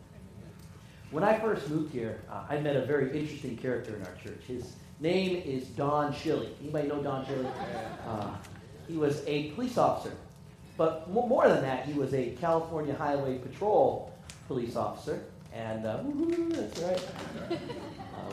When 1.12 1.24
I 1.24 1.40
first 1.40 1.70
moved 1.70 1.94
here, 1.94 2.22
uh, 2.30 2.44
I 2.50 2.60
met 2.60 2.76
a 2.76 2.86
very 2.86 3.18
interesting 3.18 3.56
character 3.56 3.96
in 3.96 4.02
our 4.02 4.16
church. 4.16 4.42
His 4.46 4.74
name 5.00 5.42
is 5.46 5.68
Don 5.68 6.12
Shilley. 6.12 6.50
Anybody 6.62 6.88
know 6.90 7.02
Don 7.02 7.26
Shilley? 7.26 7.50
Uh, 8.06 8.32
he 8.88 8.98
was 8.98 9.24
a 9.28 9.52
police 9.52 9.78
officer. 9.78 10.16
But 10.76 11.10
mo- 11.10 11.28
more 11.28 11.48
than 11.48 11.62
that, 11.62 11.86
he 11.86 11.94
was 11.94 12.14
a 12.14 12.32
California 12.42 12.96
Highway 12.96 13.38
Patrol 13.38 14.12
police 14.48 14.76
officer. 14.76 15.24
And 15.54 15.86
uh, 15.86 16.00
woo-hoo, 16.04 16.50
that's 16.50 16.80
right. 16.80 17.02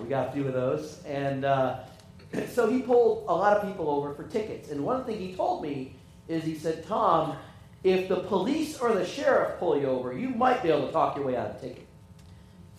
We 0.02 0.08
got 0.08 0.28
a 0.28 0.32
few 0.32 0.46
of 0.46 0.54
those. 0.54 1.02
And 1.04 1.44
uh, 1.44 1.78
so 2.52 2.70
he 2.70 2.82
pulled 2.82 3.26
a 3.28 3.34
lot 3.34 3.56
of 3.56 3.66
people 3.66 3.88
over 3.88 4.14
for 4.14 4.24
tickets. 4.24 4.70
And 4.70 4.84
one 4.84 5.04
thing 5.04 5.18
he 5.18 5.34
told 5.34 5.62
me 5.62 5.96
is 6.28 6.44
he 6.44 6.56
said, 6.56 6.86
Tom, 6.86 7.36
if 7.82 8.08
the 8.08 8.20
police 8.20 8.78
or 8.78 8.92
the 8.92 9.06
sheriff 9.06 9.58
pull 9.58 9.78
you 9.78 9.86
over, 9.86 10.12
you 10.12 10.28
might 10.30 10.62
be 10.62 10.68
able 10.68 10.86
to 10.86 10.92
talk 10.92 11.16
your 11.16 11.26
way 11.26 11.36
out 11.36 11.50
of 11.50 11.56
a 11.56 11.60
ticket. 11.60 11.86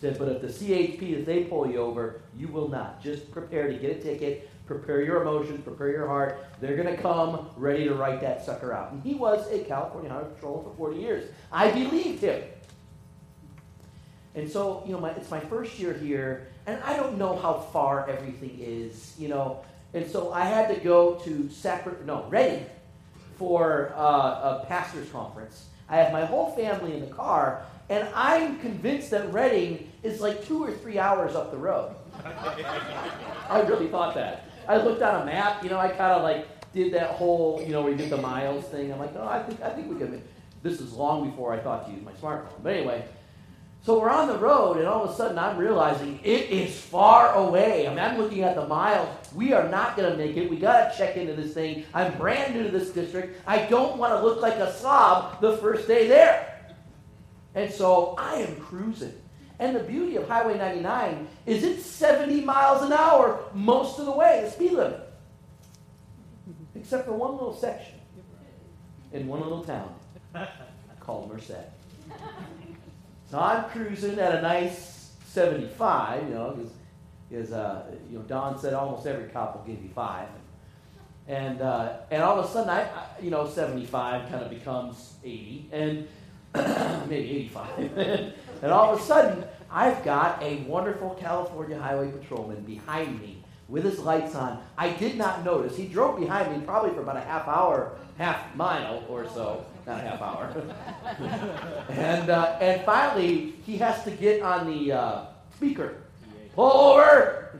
He 0.00 0.08
said, 0.08 0.18
but 0.18 0.28
if 0.28 0.40
the 0.40 0.48
CHP, 0.48 1.20
if 1.20 1.26
they 1.26 1.44
pull 1.44 1.70
you 1.70 1.78
over, 1.78 2.22
you 2.36 2.48
will 2.48 2.68
not. 2.68 3.02
Just 3.02 3.30
prepare 3.30 3.68
to 3.68 3.74
get 3.74 3.98
a 3.98 4.00
ticket. 4.00 4.48
Prepare 4.66 5.02
your 5.02 5.22
emotions. 5.22 5.60
Prepare 5.64 5.90
your 5.90 6.06
heart. 6.06 6.44
They're 6.60 6.76
going 6.76 6.94
to 6.94 7.00
come 7.00 7.50
ready 7.56 7.84
to 7.84 7.94
write 7.94 8.20
that 8.20 8.44
sucker 8.44 8.72
out. 8.72 8.92
And 8.92 9.02
he 9.02 9.14
was 9.14 9.50
a 9.50 9.60
California 9.64 10.10
Highway 10.10 10.30
Patrol 10.34 10.62
for 10.62 10.76
40 10.76 11.00
years. 11.00 11.30
I 11.50 11.70
believed 11.70 12.22
him. 12.22 12.42
And 14.34 14.50
so, 14.50 14.82
you 14.86 14.92
know, 14.92 15.00
my, 15.00 15.10
it's 15.10 15.30
my 15.30 15.40
first 15.40 15.78
year 15.78 15.92
here, 15.92 16.48
and 16.66 16.82
I 16.82 16.96
don't 16.96 17.18
know 17.18 17.36
how 17.36 17.54
far 17.54 18.08
everything 18.08 18.58
is, 18.60 19.14
you 19.18 19.28
know. 19.28 19.62
And 19.94 20.10
so 20.10 20.32
I 20.32 20.44
had 20.44 20.74
to 20.74 20.80
go 20.80 21.16
to 21.16 21.50
Sacramento, 21.50 22.04
no, 22.06 22.26
Redding 22.30 22.64
for 23.36 23.92
uh, 23.96 24.62
a 24.62 24.64
pastor's 24.66 25.10
conference. 25.10 25.66
I 25.88 25.96
have 25.96 26.12
my 26.12 26.24
whole 26.24 26.52
family 26.52 26.94
in 26.94 27.00
the 27.00 27.14
car, 27.14 27.62
and 27.90 28.08
I'm 28.14 28.58
convinced 28.60 29.10
that 29.10 29.30
Redding 29.32 29.90
is 30.02 30.20
like 30.20 30.46
two 30.46 30.64
or 30.64 30.72
three 30.72 30.98
hours 30.98 31.34
up 31.34 31.50
the 31.50 31.58
road. 31.58 31.94
I 32.24 33.64
really 33.68 33.88
thought 33.88 34.14
that. 34.14 34.48
I 34.66 34.78
looked 34.78 35.02
on 35.02 35.22
a 35.22 35.26
map, 35.26 35.62
you 35.62 35.68
know, 35.68 35.78
I 35.78 35.88
kind 35.88 36.12
of 36.12 36.22
like 36.22 36.46
did 36.72 36.94
that 36.94 37.10
whole, 37.10 37.62
you 37.62 37.72
know, 37.72 37.82
where 37.82 37.92
you 37.92 37.98
get 37.98 38.10
the 38.10 38.16
miles 38.16 38.64
thing. 38.66 38.92
I'm 38.92 38.98
like, 38.98 39.14
no, 39.14 39.24
I 39.24 39.42
think 39.42 39.60
I 39.60 39.70
think 39.70 39.90
we 39.90 39.96
can. 39.96 40.22
This 40.62 40.80
is 40.80 40.92
long 40.92 41.28
before 41.28 41.52
I 41.52 41.58
thought 41.58 41.86
to 41.86 41.92
use 41.92 42.02
my 42.04 42.12
smartphone. 42.12 42.62
But 42.62 42.74
anyway, 42.74 43.04
so 43.84 43.98
we're 43.98 44.10
on 44.10 44.28
the 44.28 44.38
road, 44.38 44.76
and 44.76 44.86
all 44.86 45.02
of 45.02 45.10
a 45.10 45.14
sudden 45.14 45.38
I'm 45.38 45.56
realizing 45.56 46.20
it 46.22 46.50
is 46.50 46.78
far 46.78 47.34
away. 47.34 47.86
I 47.86 47.90
mean, 47.90 47.98
I'm 47.98 48.16
looking 48.16 48.42
at 48.42 48.54
the 48.54 48.66
miles. 48.66 49.08
We 49.34 49.52
are 49.52 49.68
not 49.68 49.96
going 49.96 50.10
to 50.10 50.16
make 50.16 50.36
it. 50.36 50.48
We 50.48 50.56
got 50.56 50.92
to 50.92 50.96
check 50.96 51.16
into 51.16 51.34
this 51.34 51.52
thing. 51.52 51.84
I'm 51.92 52.16
brand 52.16 52.54
new 52.54 52.62
to 52.62 52.70
this 52.70 52.90
district. 52.90 53.40
I 53.44 53.66
don't 53.66 53.96
want 53.98 54.12
to 54.12 54.22
look 54.22 54.40
like 54.40 54.54
a 54.54 54.72
slob 54.74 55.40
the 55.40 55.56
first 55.56 55.88
day 55.88 56.06
there. 56.06 56.48
And 57.56 57.72
so 57.72 58.14
I 58.18 58.36
am 58.36 58.54
cruising. 58.56 59.14
And 59.58 59.74
the 59.74 59.80
beauty 59.80 60.14
of 60.16 60.28
Highway 60.28 60.58
99 60.58 61.26
is 61.46 61.64
it's 61.64 61.84
70 61.84 62.42
miles 62.42 62.82
an 62.82 62.92
hour 62.92 63.44
most 63.52 63.98
of 63.98 64.06
the 64.06 64.12
way, 64.12 64.42
the 64.44 64.50
speed 64.50 64.72
limit. 64.72 65.00
except 66.74 67.06
for 67.06 67.12
one 67.12 67.32
little 67.32 67.54
section 67.54 67.94
in 69.12 69.26
one 69.26 69.40
little 69.40 69.64
town 69.64 69.94
called 71.00 71.32
Merced. 71.32 71.52
So 73.32 73.40
I'm 73.40 73.64
cruising 73.70 74.18
at 74.18 74.34
a 74.34 74.42
nice 74.42 75.12
75, 75.24 76.28
you 76.28 76.34
know, 76.34 76.68
because 77.30 77.50
uh, 77.50 77.84
you 78.10 78.18
know 78.18 78.24
Don 78.24 78.58
said 78.58 78.74
almost 78.74 79.06
every 79.06 79.30
cop 79.30 79.56
will 79.56 79.64
give 79.64 79.82
you 79.82 79.88
five, 79.88 80.28
and 81.26 81.62
uh, 81.62 82.00
and 82.10 82.22
all 82.22 82.38
of 82.38 82.44
a 82.44 82.48
sudden 82.48 82.68
I, 82.68 82.82
I 82.82 83.06
you 83.22 83.30
know 83.30 83.48
75 83.48 84.28
kind 84.28 84.42
of 84.42 84.50
becomes 84.50 85.14
80 85.24 85.70
and 85.72 86.08
maybe 87.08 87.30
85, 87.30 87.78
and 88.62 88.70
all 88.70 88.92
of 88.92 89.00
a 89.00 89.02
sudden 89.02 89.44
I've 89.70 90.04
got 90.04 90.42
a 90.42 90.56
wonderful 90.64 91.16
California 91.18 91.78
highway 91.78 92.10
patrolman 92.10 92.60
behind 92.64 93.18
me 93.18 93.41
with 93.72 93.84
his 93.84 93.98
lights 93.98 94.34
on. 94.34 94.62
I 94.76 94.90
did 94.90 95.16
not 95.16 95.44
notice. 95.44 95.74
He 95.74 95.86
drove 95.86 96.20
behind 96.20 96.54
me 96.54 96.62
probably 96.64 96.92
for 96.92 97.00
about 97.00 97.16
a 97.16 97.22
half 97.22 97.48
hour, 97.48 97.96
half 98.18 98.54
mile 98.54 99.02
or 99.08 99.26
so, 99.30 99.64
not 99.86 99.98
a 99.98 100.02
half 100.02 100.20
hour. 100.20 100.54
and 101.88 102.28
uh, 102.28 102.58
and 102.60 102.84
finally, 102.84 103.54
he 103.64 103.78
has 103.78 104.04
to 104.04 104.10
get 104.10 104.42
on 104.42 104.66
the 104.66 104.92
uh, 104.92 105.24
speaker. 105.56 105.96
Pull 106.54 106.70
over. 106.70 107.58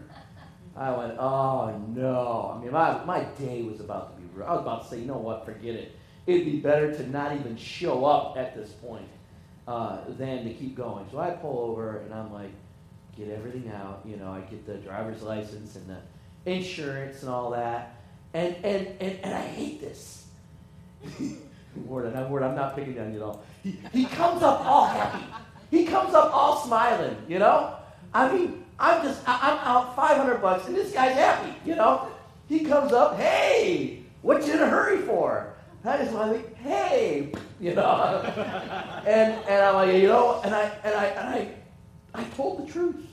I 0.76 0.90
went, 0.90 1.18
oh 1.18 1.82
no. 1.94 2.54
I 2.56 2.62
mean, 2.62 2.72
my, 2.72 3.02
my 3.04 3.24
day 3.38 3.62
was 3.62 3.80
about 3.80 4.14
to 4.14 4.22
be. 4.22 4.28
ruined. 4.34 4.50
I 4.50 4.52
was 4.52 4.62
about 4.62 4.82
to 4.84 4.90
say, 4.90 5.00
you 5.00 5.06
know 5.06 5.16
what? 5.16 5.46
Forget 5.46 5.74
it. 5.74 5.96
It'd 6.26 6.44
be 6.44 6.60
better 6.60 6.94
to 6.94 7.08
not 7.08 7.34
even 7.34 7.56
show 7.56 8.04
up 8.04 8.36
at 8.36 8.54
this 8.54 8.70
point 8.70 9.08
uh, 9.66 10.00
than 10.08 10.44
to 10.44 10.52
keep 10.52 10.76
going. 10.76 11.06
So 11.10 11.18
I 11.18 11.30
pull 11.30 11.58
over 11.58 11.98
and 11.98 12.12
I'm 12.12 12.32
like, 12.32 12.50
get 13.16 13.28
everything 13.28 13.70
out. 13.74 14.02
You 14.04 14.16
know, 14.16 14.30
I 14.30 14.40
get 14.40 14.66
the 14.66 14.74
driver's 14.74 15.22
license 15.22 15.76
and 15.76 15.88
the 15.88 16.50
insurance 16.50 17.22
and 17.22 17.30
all 17.30 17.50
that. 17.50 17.96
And 18.34 18.56
and 18.64 18.86
and, 19.00 19.18
and 19.22 19.34
I 19.34 19.42
hate 19.42 19.80
this. 19.80 20.26
I'm 21.76 22.32
I'm 22.42 22.54
not 22.54 22.76
picking 22.76 22.98
on 22.98 23.12
you 23.12 23.20
at 23.20 23.24
all. 23.24 23.42
He, 23.62 23.78
he 23.92 24.04
comes 24.04 24.42
up 24.42 24.64
all 24.64 24.86
happy. 24.86 25.24
He 25.70 25.84
comes 25.84 26.14
up 26.14 26.34
all 26.34 26.58
smiling, 26.58 27.16
you 27.28 27.38
know? 27.38 27.74
I 28.12 28.30
mean, 28.30 28.64
I'm 28.78 29.02
just, 29.02 29.26
I, 29.26 29.52
am 29.52 29.58
out 29.58 29.96
500 29.96 30.42
bucks 30.42 30.66
and 30.66 30.76
this 30.76 30.92
guy's 30.92 31.14
happy, 31.14 31.54
you 31.64 31.74
know? 31.74 32.08
He 32.48 32.60
comes 32.60 32.92
up, 32.92 33.18
hey, 33.18 34.02
what 34.20 34.46
you 34.46 34.52
in 34.52 34.60
a 34.60 34.68
hurry 34.68 34.98
for? 34.98 35.54
I 35.84 36.04
want 36.04 36.32
to 36.32 36.38
think, 36.38 36.56
hey, 36.56 37.32
you 37.60 37.74
know? 37.74 38.22
and, 39.06 39.32
and 39.48 39.64
I'm 39.64 39.74
like, 39.74 39.96
you 39.96 40.08
know, 40.08 40.42
and 40.44 40.54
I, 40.54 40.64
and 40.84 40.94
I, 40.94 41.04
and 41.06 41.28
I, 41.28 41.54
I 42.14 42.24
told 42.36 42.66
the 42.66 42.70
truth. 42.70 43.06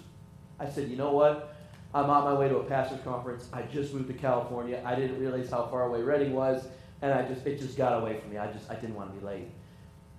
I 0.60 0.70
said, 0.70 0.90
you 0.90 0.98
know 0.98 1.14
what? 1.14 1.56
I'm 1.94 2.10
on 2.10 2.24
my 2.24 2.34
way 2.34 2.50
to 2.50 2.58
a 2.58 2.64
pastor's 2.64 3.02
conference. 3.02 3.50
I 3.52 3.64
just 3.64 3.94
moved 3.94 4.08
to 4.08 4.14
California. 4.14 4.82
I 4.86 4.96
didn't 4.96 5.20
realize 5.20 5.50
how 5.50 5.66
far 5.68 5.84
away 5.84 6.04
Redding 6.04 6.34
was, 6.34 6.68
and 7.02 7.12
I 7.14 7.24
just 7.24 7.46
it 7.48 7.60
just 7.60 7.78
got 7.78 8.00
away 8.00 8.20
from 8.20 8.32
me. 8.32 8.38
I 8.38 8.52
just 8.52 8.70
I 8.70 8.76
didn't 8.76 8.96
want 8.96 9.14
to 9.14 9.20
be 9.20 9.26
late. 9.26 9.48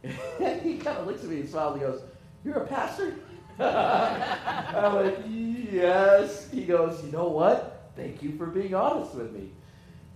and 0.41 0.63
he 0.63 0.79
kind 0.79 0.99
of 0.99 1.07
looks 1.07 1.23
at 1.23 1.31
me 1.31 1.41
and 1.41 1.49
smiles 1.49 1.75
and 1.75 1.83
goes, 1.83 2.03
"You're 2.45 2.57
a 2.57 2.67
pastor?" 2.67 3.15
I'm 3.61 4.95
like, 4.95 5.19
"Yes." 5.29 6.51
He 6.51 6.65
goes, 6.65 7.05
"You 7.05 7.13
know 7.13 7.29
what? 7.29 7.93
Thank 7.95 8.21
you 8.23 8.37
for 8.37 8.47
being 8.47 8.75
honest 8.75 9.15
with 9.15 9.33
me." 9.33 9.51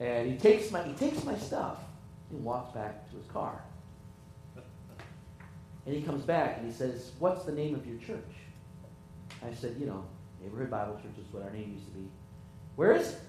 And 0.01 0.29
he 0.29 0.37
takes 0.37 0.73
my 0.73 0.83
he 0.83 0.95
takes 0.95 1.23
my 1.25 1.37
stuff 1.37 1.79
and 2.31 2.43
walks 2.43 2.75
back 2.75 3.09
to 3.11 3.17
his 3.17 3.27
car. 3.27 3.63
And 5.87 5.95
he 5.95 6.03
comes 6.03 6.25
back 6.25 6.57
and 6.59 6.67
he 6.67 6.73
says, 6.73 7.13
"What's 7.21 7.45
the 7.45 7.53
name 7.53 7.77
of 7.77 7.87
your 7.87 7.99
church?" 7.99 8.44
I 9.45 9.53
said, 9.55 9.77
"You 9.79 9.87
know, 9.87 10.05
Neighborhood 10.45 10.71
Bible 10.71 10.95
Church 10.97 11.19
is 11.19 11.33
what 11.33 11.43
our 11.43 11.51
name 11.51 11.73
used 11.75 11.87
to 11.87 11.93
be. 11.93 12.09
Where 12.77 12.93
is 12.93 13.13
it? 13.13 13.21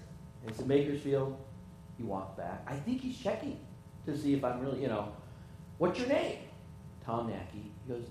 it's 0.46 0.60
in 0.60 0.68
Bakersfield. 0.68 1.36
He 1.96 2.04
walked 2.04 2.36
back. 2.36 2.62
I 2.66 2.74
think 2.74 3.00
he's 3.00 3.18
checking 3.18 3.58
to 4.04 4.16
see 4.16 4.34
if 4.34 4.44
I'm 4.44 4.60
really, 4.60 4.82
you 4.82 4.88
know, 4.88 5.08
what's 5.78 5.98
your 5.98 6.08
name? 6.08 6.38
Tom 7.04 7.28
Nacky. 7.28 7.70
He 7.84 7.92
goes, 7.92 8.04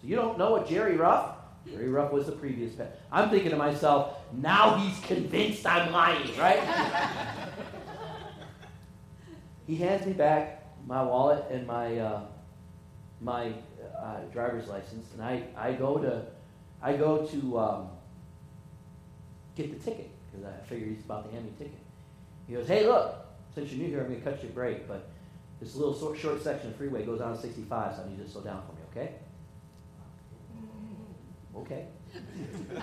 so 0.00 0.06
you 0.06 0.16
don't 0.16 0.38
know 0.38 0.52
what 0.52 0.68
Jerry 0.68 0.96
Ruff? 0.96 1.36
Jerry 1.68 1.88
Ruff 1.88 2.12
was 2.12 2.26
the 2.26 2.32
previous. 2.32 2.72
I'm 3.10 3.30
thinking 3.30 3.50
to 3.50 3.56
myself, 3.56 4.16
now 4.32 4.76
he's 4.76 4.98
convinced 5.00 5.66
I'm 5.66 5.92
lying, 5.92 6.36
right? 6.38 6.60
he 9.66 9.76
hands 9.76 10.06
me 10.06 10.12
back 10.12 10.64
my 10.86 11.02
wallet 11.02 11.44
and 11.50 11.66
my 11.66 11.98
uh, 11.98 12.20
my 13.20 13.52
uh, 14.02 14.18
driver's 14.32 14.66
license, 14.68 15.06
and 15.12 15.22
I, 15.22 15.44
I 15.56 15.72
go 15.72 15.98
to 15.98 16.22
I 16.82 16.94
go 16.94 17.24
to 17.24 17.58
um, 17.58 17.88
get 19.54 19.72
the 19.72 19.90
ticket 19.90 20.10
because 20.30 20.46
I 20.46 20.66
figure 20.66 20.88
he's 20.88 21.04
about 21.04 21.24
to 21.26 21.32
hand 21.32 21.44
me 21.44 21.52
a 21.54 21.58
ticket. 21.62 21.78
He 22.48 22.54
goes, 22.54 22.66
hey, 22.66 22.86
look, 22.86 23.24
since 23.54 23.70
you're 23.70 23.84
new 23.84 23.88
here, 23.88 24.00
I'm 24.00 24.08
going 24.08 24.20
to 24.20 24.30
cut 24.30 24.42
you 24.42 24.48
a 24.48 24.52
break, 24.52 24.88
but 24.88 25.10
this 25.60 25.76
little 25.76 25.96
short, 25.98 26.18
short 26.18 26.42
section 26.42 26.70
of 26.70 26.76
freeway 26.76 27.04
goes 27.04 27.20
to 27.20 27.38
65, 27.40 27.96
so 27.96 28.02
I 28.02 28.08
need 28.08 28.18
you 28.18 28.24
to 28.24 28.30
slow 28.30 28.42
down 28.42 28.62
for 28.66 28.72
me, 28.72 28.80
okay? 28.90 29.14
Okay. 31.56 31.86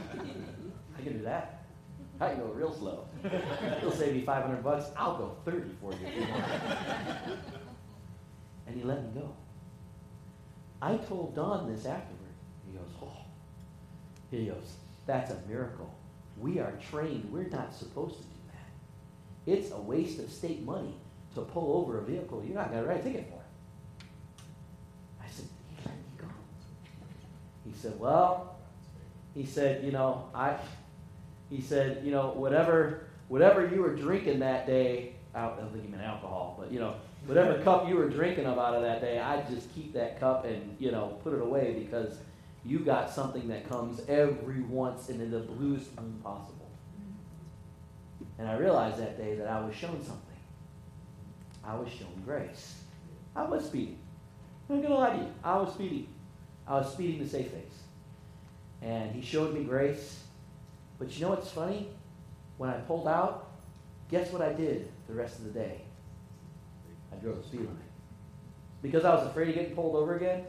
I 0.97 1.01
can 1.01 1.17
do 1.17 1.23
that. 1.23 1.65
I 2.21 2.29
can 2.29 2.39
go 2.39 2.45
real 2.47 2.73
slow. 2.73 3.05
It'll 3.77 3.91
save 3.91 4.13
me 4.13 4.21
500 4.21 4.63
bucks. 4.63 4.91
I'll 4.97 5.17
go 5.17 5.35
30 5.45 5.69
for 5.81 5.91
you. 5.93 5.99
and 8.67 8.75
he 8.75 8.83
let 8.83 9.03
me 9.03 9.21
go. 9.21 9.33
I 10.81 10.97
told 10.97 11.35
Don 11.35 11.71
this 11.73 11.85
afterward. 11.85 12.33
He 12.65 12.77
goes, 12.77 12.89
oh. 13.01 13.28
Goes, 14.31 14.75
that's 15.07 15.31
a 15.31 15.37
miracle. 15.47 15.93
We 16.37 16.59
are 16.59 16.73
trained. 16.91 17.29
We're 17.31 17.49
not 17.49 17.73
supposed 17.73 18.17
to 18.17 18.21
do 18.21 18.29
that. 18.47 19.51
It's 19.51 19.71
a 19.71 19.79
waste 19.79 20.19
of 20.19 20.31
state 20.31 20.63
money 20.63 20.95
to 21.35 21.41
pull 21.41 21.77
over 21.77 21.99
a 21.99 22.03
vehicle 22.03 22.43
you're 22.45 22.55
not 22.55 22.71
going 22.71 22.83
to 22.83 22.89
write 22.89 23.01
a 23.01 23.03
ticket 23.03 23.27
for. 23.29 23.41
I 25.23 25.27
said, 25.29 25.45
let 25.85 25.95
me 25.95 26.03
go. 26.17 26.27
He 27.65 27.73
said, 27.75 27.99
well, 27.99 28.55
he 29.35 29.45
said, 29.45 29.83
you 29.83 29.91
know, 29.91 30.29
I, 30.33 30.57
he 31.49 31.61
said, 31.61 32.03
you 32.05 32.11
know, 32.11 32.29
whatever, 32.29 33.07
whatever 33.27 33.67
you 33.67 33.81
were 33.81 33.95
drinking 33.95 34.39
that 34.39 34.67
day, 34.67 35.15
I 35.33 35.47
don't 35.47 35.71
think 35.71 35.85
he 35.85 35.89
meant 35.89 36.03
alcohol, 36.03 36.55
but 36.59 36.71
you 36.71 36.79
know, 36.79 36.95
whatever 37.25 37.61
cup 37.63 37.87
you 37.87 37.95
were 37.95 38.09
drinking 38.09 38.45
of 38.45 38.57
out 38.57 38.73
of 38.73 38.81
that 38.81 39.01
day, 39.01 39.19
I 39.19 39.41
just 39.43 39.73
keep 39.75 39.93
that 39.93 40.19
cup 40.19 40.45
and 40.45 40.75
you 40.79 40.91
know 40.91 41.19
put 41.23 41.33
it 41.33 41.41
away 41.41 41.75
because 41.79 42.17
you 42.65 42.79
got 42.79 43.09
something 43.09 43.47
that 43.47 43.67
comes 43.69 44.01
every 44.07 44.61
once 44.61 45.09
in 45.09 45.31
the 45.31 45.39
bluest 45.39 45.95
moon 45.99 46.19
possible. 46.23 46.69
And 48.37 48.47
I 48.47 48.55
realized 48.57 48.97
that 48.99 49.17
day 49.17 49.35
that 49.35 49.47
I 49.47 49.61
was 49.61 49.75
shown 49.75 50.03
something. 50.03 50.25
I 51.63 51.75
was 51.75 51.89
shown 51.89 52.21
grace. 52.25 52.81
I 53.35 53.43
was 53.43 53.65
speeding. 53.65 53.99
I'm 54.69 54.77
not 54.77 54.87
going 54.87 54.93
to 54.93 54.99
lie 54.99 55.17
to 55.17 55.23
you. 55.23 55.33
I 55.43 55.57
was 55.57 55.73
speeding. 55.73 56.07
I 56.67 56.73
was 56.75 56.91
speeding 56.93 57.19
to 57.19 57.27
save 57.27 57.47
face. 57.47 57.83
And 58.81 59.11
he 59.11 59.21
showed 59.21 59.53
me 59.53 59.63
grace. 59.63 60.23
But 60.97 61.15
you 61.15 61.23
know 61.23 61.29
what's 61.31 61.51
funny? 61.51 61.89
When 62.57 62.69
I 62.69 62.77
pulled 62.79 63.07
out, 63.07 63.51
guess 64.09 64.31
what 64.31 64.41
I 64.41 64.53
did 64.53 64.91
the 65.07 65.13
rest 65.13 65.39
of 65.39 65.45
the 65.45 65.51
day? 65.51 65.81
I 67.11 67.15
drove 67.15 67.37
the 67.37 67.43
speed 67.43 67.61
limit. 67.61 67.75
Because 68.81 69.05
I 69.05 69.13
was 69.15 69.25
afraid 69.27 69.49
of 69.49 69.55
getting 69.55 69.75
pulled 69.75 69.95
over 69.95 70.15
again, 70.15 70.45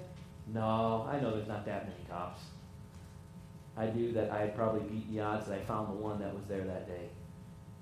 no, 0.49 1.09
I 1.11 1.21
know 1.21 1.35
there's 1.35 1.49
not 1.49 1.65
that 1.67 1.85
many 1.85 2.01
cops. 2.09 2.41
I 3.77 3.87
knew 3.91 4.13
that 4.13 4.31
I 4.31 4.41
had 4.41 4.57
probably 4.57 4.81
beat 4.81 5.11
the 5.11 5.21
odds 5.21 5.47
that 5.47 5.59
I 5.59 5.63
found 5.63 5.89
the 5.89 5.95
one 5.95 6.19
that 6.21 6.35
was 6.35 6.45
there 6.49 6.65
that 6.65 6.87
day. 6.87 7.09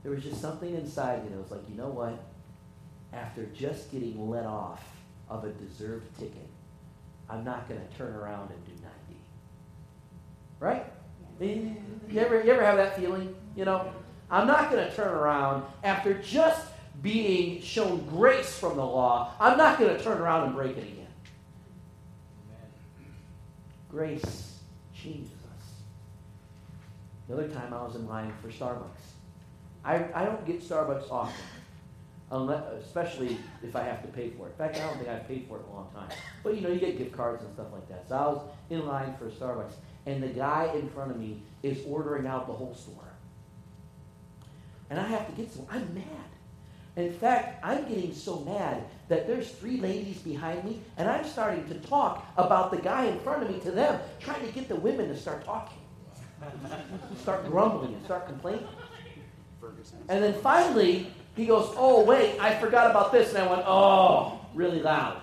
There 0.02 0.12
was 0.12 0.22
just 0.22 0.40
something 0.40 0.74
inside 0.74 1.24
me 1.24 1.30
that 1.30 1.38
was 1.38 1.50
like, 1.50 1.68
you 1.68 1.76
know 1.76 1.88
what? 1.88 2.22
After 3.12 3.46
just 3.46 3.90
getting 3.90 4.30
let 4.30 4.44
off 4.44 4.84
of 5.28 5.44
a 5.44 5.50
deserved 5.50 6.16
ticket, 6.18 6.48
I'm 7.28 7.44
not 7.44 7.68
going 7.68 7.80
to 7.80 7.96
turn 7.96 8.14
around 8.14 8.50
and 8.50 8.64
do 8.64 8.72
90. 8.72 8.86
Right? 10.60 10.86
Eh, 11.40 11.78
you 12.10 12.20
ever, 12.20 12.42
you 12.42 12.52
ever 12.52 12.64
have 12.64 12.76
that 12.76 12.96
feeling? 12.98 13.34
You 13.56 13.64
know, 13.64 13.92
I'm 14.30 14.46
not 14.46 14.70
going 14.70 14.86
to 14.88 14.94
turn 14.94 15.08
around 15.12 15.64
after 15.82 16.14
just 16.14 16.66
being 17.02 17.62
shown 17.62 18.04
grace 18.06 18.58
from 18.58 18.76
the 18.76 18.84
law. 18.84 19.32
I'm 19.40 19.56
not 19.56 19.78
going 19.78 19.96
to 19.96 20.02
turn 20.02 20.18
around 20.18 20.46
and 20.46 20.54
break 20.54 20.76
it 20.76 20.84
again. 20.84 20.97
Grace 23.88 24.58
changes 24.94 25.32
us. 25.32 25.66
The 27.26 27.34
other 27.34 27.48
time 27.48 27.72
I 27.72 27.82
was 27.82 27.96
in 27.96 28.06
line 28.06 28.32
for 28.42 28.48
Starbucks. 28.48 28.84
I, 29.84 30.06
I 30.14 30.24
don't 30.24 30.44
get 30.46 30.62
Starbucks 30.62 31.10
often, 31.10 31.44
unless, 32.30 32.62
especially 32.84 33.38
if 33.62 33.74
I 33.74 33.82
have 33.84 34.02
to 34.02 34.08
pay 34.08 34.30
for 34.30 34.48
it. 34.48 34.50
In 34.50 34.56
fact, 34.56 34.76
I 34.76 34.80
don't 34.80 34.96
think 34.98 35.08
I've 35.08 35.26
paid 35.26 35.46
for 35.48 35.58
it 35.58 35.62
in 35.62 35.70
a 35.70 35.74
long 35.74 35.88
time. 35.94 36.08
But 36.42 36.54
you 36.54 36.60
know, 36.60 36.68
you 36.68 36.80
get 36.80 36.98
gift 36.98 37.12
cards 37.12 37.42
and 37.42 37.52
stuff 37.54 37.68
like 37.72 37.88
that. 37.88 38.08
So 38.08 38.16
I 38.16 38.26
was 38.26 38.42
in 38.70 38.86
line 38.86 39.14
for 39.18 39.30
Starbucks, 39.30 39.74
and 40.06 40.22
the 40.22 40.28
guy 40.28 40.70
in 40.74 40.88
front 40.90 41.10
of 41.10 41.18
me 41.18 41.42
is 41.62 41.78
ordering 41.86 42.26
out 42.26 42.46
the 42.46 42.52
whole 42.52 42.74
store. 42.74 43.12
And 44.90 44.98
I 44.98 45.06
have 45.06 45.26
to 45.26 45.32
get 45.32 45.52
some. 45.52 45.66
I'm 45.70 45.94
mad. 45.94 46.04
And 46.98 47.06
in 47.06 47.12
fact, 47.12 47.64
I'm 47.64 47.84
getting 47.84 48.12
so 48.12 48.40
mad 48.40 48.82
that 49.06 49.28
there's 49.28 49.48
three 49.52 49.76
ladies 49.76 50.18
behind 50.18 50.64
me, 50.64 50.80
and 50.96 51.08
I'm 51.08 51.24
starting 51.24 51.64
to 51.68 51.74
talk 51.74 52.26
about 52.36 52.72
the 52.72 52.78
guy 52.78 53.04
in 53.04 53.20
front 53.20 53.40
of 53.40 53.48
me 53.48 53.60
to 53.60 53.70
them, 53.70 54.00
trying 54.18 54.44
to 54.44 54.52
get 54.52 54.66
the 54.66 54.74
women 54.74 55.06
to 55.06 55.16
start 55.16 55.44
talking, 55.44 55.78
start 57.22 57.48
grumbling 57.48 57.94
and 57.94 58.04
start 58.04 58.26
complaining. 58.26 58.66
And 60.08 60.24
then 60.24 60.34
finally, 60.42 61.06
He 61.36 61.46
goes, 61.46 61.72
Oh, 61.76 62.02
wait, 62.02 62.36
I 62.40 62.58
forgot 62.58 62.90
about 62.90 63.12
this. 63.12 63.28
And 63.32 63.38
I 63.38 63.48
went, 63.48 63.62
Oh, 63.64 64.40
really 64.52 64.82
loud 64.82 65.20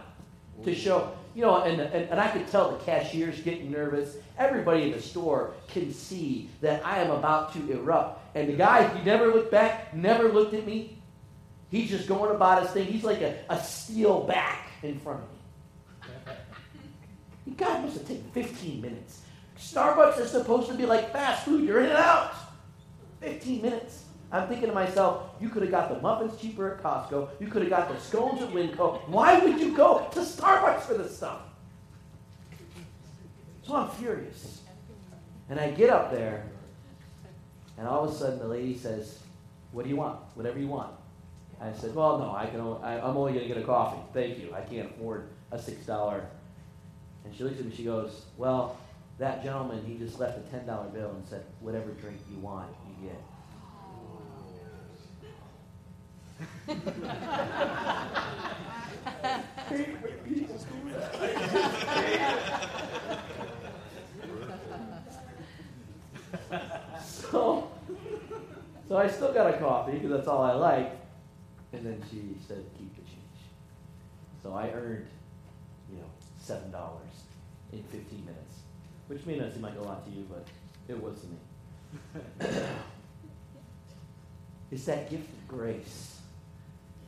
to 0.64 0.74
show, 0.74 1.12
you 1.36 1.42
know, 1.42 1.62
and, 1.64 1.82
and, 1.82 2.10
and 2.10 2.22
I 2.22 2.30
could 2.30 2.48
tell 2.48 2.72
the 2.72 2.78
cashier's 2.86 3.42
getting 3.42 3.70
nervous. 3.70 4.16
Everybody 4.38 4.84
in 4.84 4.92
the 4.94 5.02
store 5.02 5.56
can 5.68 5.92
see 5.92 6.50
that 6.62 6.86
I 6.86 7.00
am 7.00 7.12
about 7.12 7.52
to 7.52 7.72
erupt. 7.74 8.34
And 8.34 8.48
the 8.48 8.54
guy, 8.54 8.88
he 8.96 9.04
never 9.04 9.28
looked 9.28 9.52
back, 9.52 9.94
never 9.94 10.30
looked 10.32 10.54
at 10.54 10.66
me. 10.66 11.00
He's 11.72 11.90
just 11.90 12.08
going 12.08 12.34
about 12.34 12.62
his 12.64 12.72
thing. 12.72 12.86
He's 12.86 13.04
like 13.04 13.22
a, 13.22 13.38
a 13.50 13.62
steel 13.62 14.22
back 14.22 14.68
in 14.84 15.00
front 15.00 15.22
of 15.22 15.26
me. 17.48 17.54
God 17.58 17.84
must 17.84 17.98
have 17.98 18.08
taken 18.08 18.30
15 18.32 18.82
minutes. 18.82 19.22
Starbucks 19.58 20.20
is 20.20 20.32
supposed 20.32 20.68
to 20.70 20.74
be 20.74 20.86
like 20.86 21.12
fast 21.12 21.46
food. 21.46 21.66
You're 21.66 21.80
in 21.80 21.90
and 21.90 21.98
out. 21.98 22.34
15 23.22 23.62
minutes. 23.62 24.04
I'm 24.32 24.48
thinking 24.48 24.68
to 24.68 24.74
myself, 24.74 25.30
you 25.40 25.50
could 25.50 25.62
have 25.62 25.72
got 25.72 25.90
the 25.90 26.02
muffins 26.02 26.40
cheaper 26.40 26.74
at 26.74 26.84
Costco. 26.84 27.30
You 27.40 27.48
could 27.48 27.62
have 27.62 27.72
got 27.72 27.90
the 27.90 28.00
scones 28.00 28.42
at 28.42 28.50
Winco. 28.50 29.08
Why 29.08 29.40
would 29.40 29.60
you 29.60 29.76
go 29.76 30.08
to 30.12 30.20
Starbucks 30.20 30.82
for 30.82 30.96
this 30.96 31.16
stuff? 31.16 31.42
So 33.64 33.76
I'm 33.76 33.90
furious. 33.92 34.62
And 35.50 35.60
I 35.60 35.72
get 35.72 35.90
up 35.90 36.12
there, 36.12 36.46
and 37.78 37.88
all 37.88 38.04
of 38.04 38.12
a 38.12 38.16
sudden 38.16 38.40
the 38.40 38.48
lady 38.48 38.78
says, 38.78 39.20
What 39.72 39.84
do 39.84 39.90
you 39.90 39.96
want? 39.96 40.20
Whatever 40.34 40.60
you 40.60 40.68
want. 40.68 40.92
I 41.62 41.72
said, 41.74 41.96
Well, 41.96 42.20
no, 42.20 42.36
I 42.36 42.48
can 42.48 42.60
only, 42.60 42.84
I, 42.84 43.00
I'm 43.00 43.16
only 43.18 43.34
going 43.34 43.48
to 43.48 43.54
get 43.54 43.62
a 43.62 43.66
coffee. 43.66 44.00
Thank 44.14 44.40
you. 44.40 44.54
I 44.54 44.62
can't 44.62 44.92
afford 44.92 45.30
a 45.52 45.58
$6. 45.58 46.24
And 47.24 47.36
she 47.36 47.44
looks 47.44 47.60
at 47.60 47.66
me, 47.66 47.76
she 47.76 47.84
goes, 47.84 48.26
Well, 48.38 48.78
that 49.18 49.44
gentleman, 49.44 49.84
he 49.86 49.98
just 49.98 50.20
left 50.20 50.38
a 50.38 50.42
$10 50.56 50.94
bill 50.94 51.12
and 51.12 51.26
said, 51.26 51.46
Whatever 51.60 51.92
drink 51.92 52.20
you 52.30 52.38
want, 52.40 52.70
you 52.88 53.08
get. 53.08 53.22
so, 67.06 67.72
so 68.88 68.98
I 68.98 69.08
still 69.08 69.34
got 69.34 69.54
a 69.54 69.58
coffee 69.58 69.94
because 69.94 70.12
that's 70.12 70.28
all 70.28 70.44
I 70.44 70.54
like. 70.54 71.05
And 71.76 71.86
then 71.86 72.02
she 72.10 72.22
said, 72.48 72.64
keep 72.78 72.96
the 72.96 73.02
change. 73.02 73.20
So 74.42 74.54
I 74.54 74.70
earned, 74.70 75.08
you 75.92 75.98
know, 75.98 76.10
seven 76.42 76.72
dollars 76.72 77.24
in 77.74 77.84
15 77.84 78.24
minutes, 78.24 78.60
which 79.08 79.26
may 79.26 79.38
not 79.38 79.52
seem 79.52 79.62
like 79.62 79.78
a 79.78 79.82
lot 79.82 80.06
to 80.06 80.12
you, 80.12 80.26
but 80.30 80.48
it 80.88 81.02
was 81.02 81.20
to 81.20 81.28
me. 81.28 81.38
it's 84.72 84.86
that 84.86 85.10
gift 85.10 85.28
of 85.28 85.48
grace. 85.50 86.20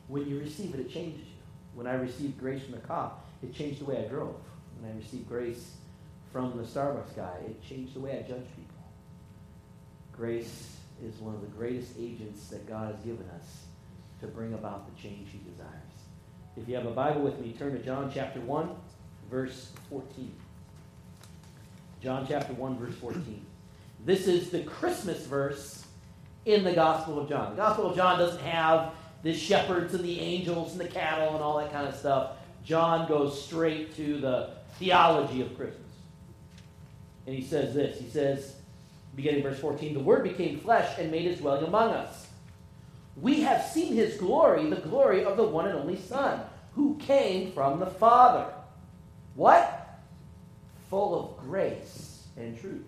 When 0.08 0.28
you 0.28 0.38
receive 0.38 0.74
it, 0.74 0.80
it 0.80 0.92
changes 0.92 1.20
you. 1.20 1.42
When 1.74 1.86
I 1.86 1.94
received 1.94 2.38
grace 2.38 2.62
from 2.62 2.72
the 2.72 2.80
cop, 2.80 3.26
it 3.42 3.54
changed 3.54 3.80
the 3.80 3.86
way 3.86 4.04
I 4.04 4.08
drove. 4.08 4.36
When 4.80 4.92
I 4.92 4.96
received 4.96 5.28
grace 5.28 5.76
from 6.30 6.54
the 6.58 6.64
Starbucks 6.64 7.16
guy, 7.16 7.36
it 7.46 7.62
changed 7.66 7.94
the 7.94 8.00
way 8.00 8.18
I 8.18 8.22
judge 8.28 8.46
people. 8.54 8.74
Grace 10.12 10.76
is 11.02 11.14
one 11.20 11.34
of 11.34 11.40
the 11.40 11.46
greatest 11.46 11.92
agents 11.98 12.48
that 12.48 12.68
God 12.68 12.94
has 12.94 13.02
given 13.02 13.26
us 13.30 13.67
to 14.20 14.26
bring 14.26 14.54
about 14.54 14.86
the 14.86 15.00
change 15.00 15.28
he 15.30 15.38
desires. 15.38 15.68
If 16.56 16.68
you 16.68 16.74
have 16.74 16.86
a 16.86 16.90
Bible 16.90 17.20
with 17.20 17.38
me, 17.38 17.54
turn 17.58 17.72
to 17.72 17.78
John 17.78 18.10
chapter 18.12 18.40
1, 18.40 18.70
verse 19.30 19.70
14. 19.90 20.32
John 22.02 22.26
chapter 22.28 22.52
1, 22.52 22.78
verse 22.78 22.94
14. 22.96 23.44
This 24.04 24.26
is 24.26 24.50
the 24.50 24.62
Christmas 24.62 25.26
verse 25.26 25.84
in 26.44 26.64
the 26.64 26.72
Gospel 26.72 27.18
of 27.18 27.28
John. 27.28 27.50
The 27.50 27.56
Gospel 27.56 27.90
of 27.90 27.96
John 27.96 28.18
doesn't 28.18 28.42
have 28.42 28.92
the 29.22 29.34
shepherds 29.34 29.94
and 29.94 30.04
the 30.04 30.20
angels 30.20 30.72
and 30.72 30.80
the 30.80 30.88
cattle 30.88 31.34
and 31.34 31.42
all 31.42 31.58
that 31.58 31.72
kind 31.72 31.86
of 31.86 31.94
stuff. 31.94 32.32
John 32.64 33.08
goes 33.08 33.42
straight 33.44 33.94
to 33.96 34.20
the 34.20 34.50
theology 34.78 35.40
of 35.42 35.56
Christmas. 35.56 35.82
And 37.26 37.34
he 37.34 37.42
says 37.42 37.74
this 37.74 38.00
He 38.00 38.08
says, 38.08 38.56
beginning 39.14 39.42
verse 39.42 39.58
14, 39.58 39.94
the 39.94 40.00
Word 40.00 40.22
became 40.22 40.60
flesh 40.60 40.98
and 40.98 41.10
made 41.10 41.22
his 41.22 41.40
dwelling 41.40 41.66
among 41.66 41.90
us. 41.90 42.27
We 43.20 43.40
have 43.42 43.64
seen 43.64 43.94
his 43.94 44.16
glory, 44.16 44.68
the 44.68 44.76
glory 44.76 45.24
of 45.24 45.36
the 45.36 45.44
one 45.44 45.66
and 45.66 45.78
only 45.78 45.96
Son, 45.96 46.40
who 46.74 46.96
came 46.96 47.52
from 47.52 47.80
the 47.80 47.86
Father. 47.86 48.52
What? 49.34 49.98
Full 50.90 51.18
of 51.18 51.44
grace 51.44 52.26
and 52.36 52.58
truth. 52.58 52.84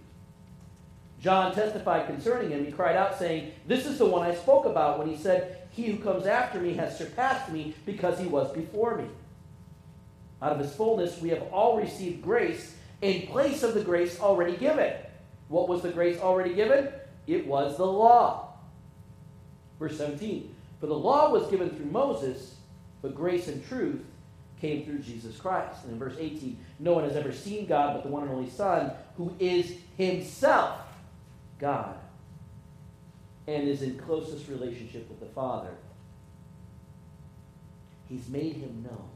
John 1.20 1.54
testified 1.54 2.06
concerning 2.06 2.50
him. 2.50 2.64
He 2.64 2.72
cried 2.72 2.96
out, 2.96 3.18
saying, 3.18 3.52
This 3.66 3.86
is 3.86 3.98
the 3.98 4.06
one 4.06 4.26
I 4.26 4.34
spoke 4.34 4.64
about 4.64 4.98
when 4.98 5.08
he 5.08 5.16
said, 5.16 5.68
He 5.70 5.86
who 5.86 6.02
comes 6.02 6.26
after 6.26 6.60
me 6.60 6.74
has 6.74 6.96
surpassed 6.96 7.50
me 7.52 7.74
because 7.84 8.18
he 8.18 8.26
was 8.26 8.52
before 8.52 8.96
me. 8.96 9.06
Out 10.40 10.52
of 10.52 10.58
his 10.58 10.74
fullness, 10.74 11.20
we 11.20 11.28
have 11.30 11.42
all 11.52 11.76
received 11.76 12.22
grace 12.22 12.74
in 13.02 13.26
place 13.26 13.62
of 13.62 13.74
the 13.74 13.82
grace 13.82 14.18
already 14.20 14.56
given. 14.56 14.94
What 15.48 15.68
was 15.68 15.82
the 15.82 15.90
grace 15.90 16.18
already 16.20 16.54
given? 16.54 16.88
It 17.26 17.46
was 17.46 17.76
the 17.76 17.86
law. 17.86 18.49
Verse 19.80 19.96
17 19.96 20.54
For 20.78 20.86
the 20.86 20.94
law 20.94 21.32
was 21.32 21.50
given 21.50 21.70
through 21.70 21.86
Moses, 21.86 22.54
but 23.02 23.16
grace 23.16 23.48
and 23.48 23.66
truth 23.66 24.04
came 24.60 24.84
through 24.84 24.98
Jesus 24.98 25.36
Christ. 25.38 25.82
And 25.82 25.94
in 25.94 25.98
verse 25.98 26.16
18, 26.18 26.56
no 26.78 26.92
one 26.92 27.04
has 27.04 27.16
ever 27.16 27.32
seen 27.32 27.66
God 27.66 27.94
but 27.94 28.04
the 28.04 28.10
one 28.10 28.22
and 28.22 28.30
only 28.30 28.50
Son, 28.50 28.92
who 29.16 29.34
is 29.40 29.74
himself 29.96 30.78
God 31.58 31.96
and 33.48 33.66
is 33.66 33.82
in 33.82 33.98
closest 33.98 34.48
relationship 34.48 35.08
with 35.08 35.18
the 35.18 35.26
Father. 35.26 35.70
He's 38.08 38.28
made 38.28 38.56
him 38.56 38.84
known. 38.84 39.08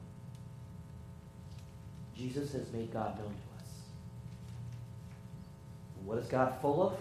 Jesus 2.16 2.52
has 2.52 2.72
made 2.72 2.92
God 2.92 3.18
known 3.18 3.28
to 3.28 3.62
us. 3.62 3.68
What 6.04 6.18
is 6.18 6.26
God 6.26 6.54
full 6.62 6.82
of? 6.82 6.96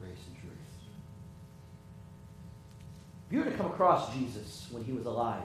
Grace 0.00 0.18
and. 0.28 0.37
If 3.28 3.34
you 3.34 3.40
were 3.40 3.50
to 3.50 3.56
come 3.58 3.66
across 3.66 4.14
Jesus 4.14 4.68
when 4.70 4.82
he 4.84 4.92
was 4.92 5.04
alive, 5.04 5.42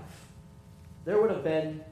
there 1.03 1.21
would 1.21 1.29
have 1.29 1.43
been 1.43 1.83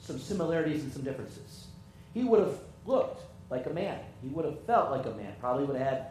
some 0.00 0.18
similarities 0.18 0.82
and 0.82 0.92
some 0.92 1.02
differences. 1.02 1.68
He 2.14 2.24
would 2.24 2.40
have 2.40 2.58
looked 2.84 3.22
like 3.48 3.66
a 3.66 3.70
man. 3.70 4.00
He 4.22 4.28
would 4.28 4.44
have 4.44 4.60
felt 4.64 4.90
like 4.90 5.06
a 5.06 5.10
man. 5.10 5.34
Probably 5.38 5.64
would 5.64 5.76
have 5.76 5.86
had 5.86 6.06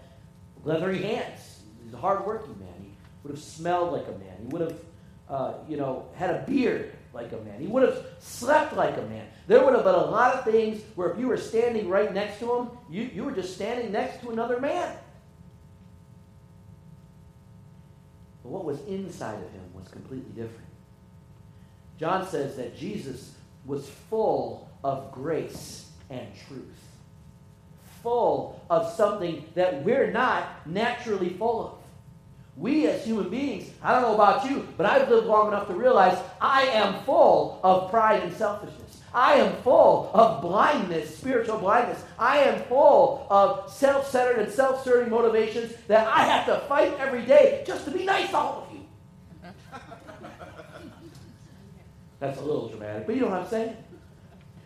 leathery 0.63 1.01
hands. 1.01 1.59
He's 1.83 1.93
a 1.93 1.97
hardworking 1.97 2.57
man. 2.59 2.73
He 2.81 2.91
would 3.23 3.31
have 3.31 3.43
smelled 3.43 3.91
like 3.91 4.07
a 4.07 4.17
man. 4.17 4.37
He 4.39 4.47
would 4.47 4.61
have, 4.61 4.79
uh, 5.27 5.53
you 5.67 5.75
know, 5.75 6.07
had 6.15 6.29
a 6.29 6.43
beard 6.47 6.93
like 7.13 7.33
a 7.33 7.37
man. 7.37 7.59
He 7.59 7.67
would 7.67 7.83
have 7.83 8.05
slept 8.19 8.73
like 8.77 8.95
a 8.97 9.01
man. 9.01 9.27
There 9.47 9.65
would 9.65 9.73
have 9.73 9.83
been 9.83 9.95
a 9.95 10.05
lot 10.05 10.35
of 10.35 10.45
things 10.45 10.81
where 10.95 11.11
if 11.11 11.19
you 11.19 11.27
were 11.27 11.37
standing 11.37 11.89
right 11.89 12.13
next 12.13 12.39
to 12.39 12.53
him, 12.53 12.69
you, 12.89 13.09
you 13.13 13.25
were 13.25 13.33
just 13.33 13.53
standing 13.53 13.91
next 13.91 14.21
to 14.21 14.31
another 14.31 14.61
man. 14.61 14.95
But 18.45 18.51
what 18.51 18.65
was 18.65 18.79
inside 18.86 19.43
of 19.43 19.51
him 19.53 19.63
was 19.73 19.88
completely 19.88 20.29
different. 20.36 20.69
John 21.99 22.27
says 22.27 22.55
that 22.58 22.77
Jesus 22.77 23.34
was 23.65 23.89
full 23.89 24.69
of 24.84 25.12
grace 25.12 25.89
and 26.12 26.27
truth. 26.47 26.62
Full 28.03 28.62
of 28.69 28.93
something 28.93 29.45
that 29.55 29.84
we're 29.84 30.12
not 30.12 30.67
naturally 30.67 31.29
full 31.29 31.65
of. 31.65 31.73
We 32.55 32.86
as 32.86 33.03
human 33.03 33.29
beings, 33.29 33.71
I 33.81 33.93
don't 33.93 34.03
know 34.03 34.13
about 34.13 34.47
you, 34.47 34.67
but 34.77 34.86
I've 34.86 35.10
lived 35.10 35.25
long 35.25 35.47
enough 35.47 35.67
to 35.67 35.73
realize 35.73 36.15
I 36.39 36.67
am 36.67 37.03
full 37.03 37.60
of 37.63 37.89
pride 37.89 38.21
and 38.21 38.31
selfishness. 38.31 38.84
I 39.15 39.36
am 39.36 39.56
full 39.62 40.12
of 40.13 40.41
blindness, 40.41 41.17
spiritual 41.17 41.58
blindness. 41.58 42.04
I 42.19 42.39
am 42.39 42.62
full 42.63 43.25
of 43.30 43.71
self 43.71 44.12
centered 44.12 44.39
and 44.39 44.51
self 44.51 44.84
serving 44.84 45.10
motivations 45.10 45.73
that 45.88 46.06
I 46.06 46.23
have 46.23 46.45
to 46.47 46.60
fight 46.67 46.93
every 46.99 47.25
day 47.25 47.63
just 47.65 47.86
to 47.86 47.91
be 47.91 48.04
nice 48.04 48.30
to 48.32 48.38
all 48.38 48.67
of 48.67 48.75
you. 48.75 48.82
That's 52.19 52.39
a 52.39 52.43
little 52.43 52.67
dramatic, 52.67 53.08
but 53.08 53.15
you 53.15 53.21
know 53.21 53.30
what 53.30 53.43
I'm 53.43 53.47
saying? 53.47 53.78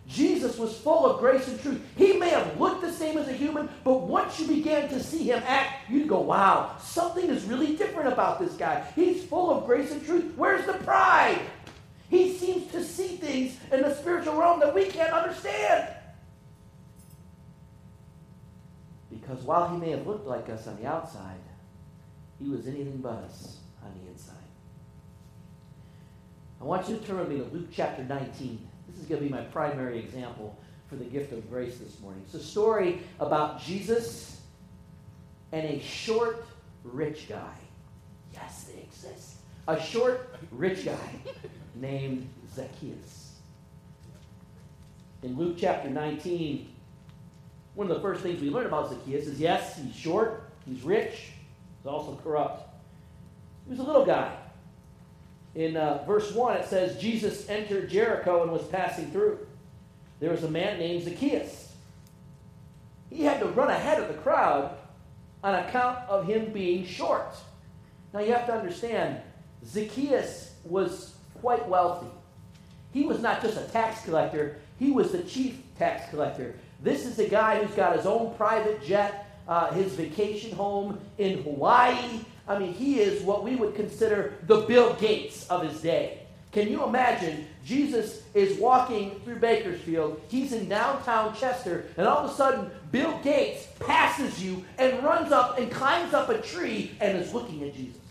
Jesus 0.08 0.58
was 0.58 0.76
full 0.76 1.06
of 1.06 1.20
grace 1.20 1.48
and 1.48 1.62
truth. 1.62 1.80
He 1.96 2.14
may 2.14 2.30
have 2.30 2.60
looked 2.60 2.82
the 2.82 2.92
same 2.92 3.20
as 3.20 3.28
a 3.28 3.34
human, 3.34 3.70
but 3.84 4.02
once 4.02 4.40
you 4.40 4.48
began 4.48 4.90
to 4.90 5.00
see 5.00 5.26
him 5.30 5.44
act, 5.46 5.88
you'd 5.88 6.08
go, 6.08 6.20
wow, 6.20 6.76
something 6.80 7.30
is 7.30 7.44
really 7.44 7.76
different 7.76 8.12
about 8.12 8.40
this 8.40 8.54
guy. 8.54 8.84
He's 8.96 9.24
full 9.24 9.52
of 9.52 9.68
grace 9.68 9.92
and 9.92 10.04
truth. 10.04 10.34
Where's 10.36 10.66
the 10.66 10.74
pride? 10.74 11.40
He 12.10 12.36
seems 12.36 12.72
to 12.72 12.84
see 12.84 13.18
things 13.18 13.58
in 13.72 13.82
the 13.82 13.94
spiritual 13.94 14.36
realm 14.36 14.60
that 14.62 14.74
we 14.74 14.86
can't 14.86 15.14
understand. 15.14 15.88
Because 19.12 19.44
while 19.44 19.70
he 19.70 19.78
may 19.78 19.92
have 19.92 20.08
looked 20.08 20.26
like 20.26 20.50
us 20.50 20.68
on 20.68 20.78
the 20.82 20.88
outside, 20.88 21.38
he 22.40 22.50
was 22.50 22.66
anything 22.66 22.98
but 22.98 23.14
us 23.26 23.58
on 23.84 23.94
the 24.02 24.12
inside. 24.12 24.36
I 26.60 26.64
want 26.64 26.90
you 26.90 26.98
to 26.98 27.06
turn 27.06 27.20
with 27.20 27.30
me 27.30 27.38
to 27.38 27.44
Luke 27.44 27.68
chapter 27.72 28.04
19. 28.04 28.68
This 28.88 29.02
is 29.02 29.06
going 29.06 29.22
to 29.22 29.28
be 29.28 29.32
my 29.32 29.44
primary 29.44 30.00
example 30.00 30.58
for 30.88 30.96
the 30.96 31.06
gift 31.06 31.32
of 31.32 31.48
grace 31.50 31.78
this 31.78 32.00
morning. 32.00 32.24
It's 32.26 32.34
a 32.34 32.44
story 32.44 33.02
about 33.20 33.62
Jesus 33.62 34.42
and 35.52 35.64
a 35.64 35.80
short, 35.80 36.44
rich 36.84 37.30
guy. 37.30 37.54
Yes, 38.34 38.64
they 38.64 38.82
exist. 38.82 39.36
a 39.68 39.80
short, 39.80 40.36
rich 40.52 40.86
guy 40.86 40.96
named 41.76 42.30
Zacchaeus. 42.54 43.34
In 45.22 45.38
Luke 45.38 45.58
chapter 45.60 45.90
19, 45.90 46.74
one 47.76 47.90
of 47.90 47.96
the 47.96 48.02
first 48.02 48.22
things 48.22 48.42
we 48.42 48.50
learn 48.50 48.66
about 48.66 48.90
Zacchaeus 48.90 49.28
is 49.28 49.40
yes, 49.40 49.78
he's 49.78 49.96
short, 49.96 50.50
he's 50.66 50.82
rich, 50.84 51.32
he's 51.78 51.88
also 51.88 52.20
corrupt. 52.24 52.70
He 53.66 53.72
was 53.72 53.80
a 53.80 53.84
little 53.84 54.06
guy. 54.06 54.36
In 55.56 55.78
uh, 55.78 56.04
verse 56.06 56.32
1, 56.32 56.58
it 56.58 56.66
says, 56.66 57.00
Jesus 57.02 57.50
entered 57.50 57.90
Jericho 57.90 58.44
and 58.44 58.52
was 58.52 58.64
passing 58.64 59.12
through. 59.12 59.40
There 60.20 60.32
was 60.32 60.44
a 60.44 60.50
man 60.50 60.80
named 60.80 61.04
Zacchaeus. 61.04 61.74
He 63.10 63.24
had 63.24 63.40
to 63.40 63.48
run 63.48 63.70
ahead 63.70 64.02
of 64.02 64.08
the 64.08 64.14
crowd 64.16 64.78
on 65.44 65.56
account 65.56 66.00
of 66.08 66.28
him 66.28 66.52
being 66.52 66.86
short. 66.86 67.36
Now 68.14 68.20
you 68.20 68.34
have 68.34 68.46
to 68.48 68.54
understand, 68.54 69.22
Zacchaeus 69.66 70.54
was 70.64 71.09
quite 71.42 71.68
wealthy. 71.68 72.08
He 72.92 73.06
was 73.06 73.22
not 73.22 73.42
just 73.42 73.58
a 73.58 73.64
tax 73.72 74.04
collector, 74.04 74.58
he 74.78 74.92
was 74.92 75.12
the 75.12 75.24
chief 75.24 75.58
tax 75.78 76.10
collector. 76.10 76.56
This 76.82 77.06
is 77.06 77.20
a 77.20 77.28
guy 77.28 77.64
who's 77.64 77.76
got 77.76 77.96
his 77.96 78.06
own 78.06 78.34
private 78.36 78.84
jet, 78.84 79.38
uh, 79.48 79.72
his 79.74 79.94
vacation 79.94 80.52
home 80.52 81.00
in 81.18 81.44
Hawaii. 81.44 82.22
I 82.48 82.58
mean, 82.58 82.74
he 82.74 83.00
is 83.00 83.22
what 83.22 83.44
we 83.44 83.56
would 83.56 83.76
consider 83.76 84.36
the 84.48 84.62
Bill 84.62 84.94
Gates 84.96 85.48
of 85.50 85.64
his 85.64 85.82
day. 85.82 86.20
Can 86.52 86.68
you 86.68 86.84
imagine? 86.84 87.46
Jesus 87.64 88.24
is 88.34 88.58
walking 88.58 89.20
through 89.24 89.36
Bakersfield. 89.36 90.20
He's 90.30 90.52
in 90.52 90.68
downtown 90.68 91.36
Chester, 91.36 91.86
and 91.96 92.08
all 92.08 92.26
of 92.26 92.32
a 92.32 92.34
sudden, 92.34 92.72
Bill 92.92 93.20
Gates 93.22 93.68
passes 93.80 94.44
you 94.44 94.66
and 94.80 95.04
runs 95.04 95.32
up 95.32 95.60
and 95.60 95.72
climbs 95.72 96.14
up 96.14 96.30
a 96.30 96.42
tree 96.42 96.92
and 97.02 97.18
is 97.18 97.34
looking 97.34 97.62
at 97.64 97.76
Jesus. 97.76 98.02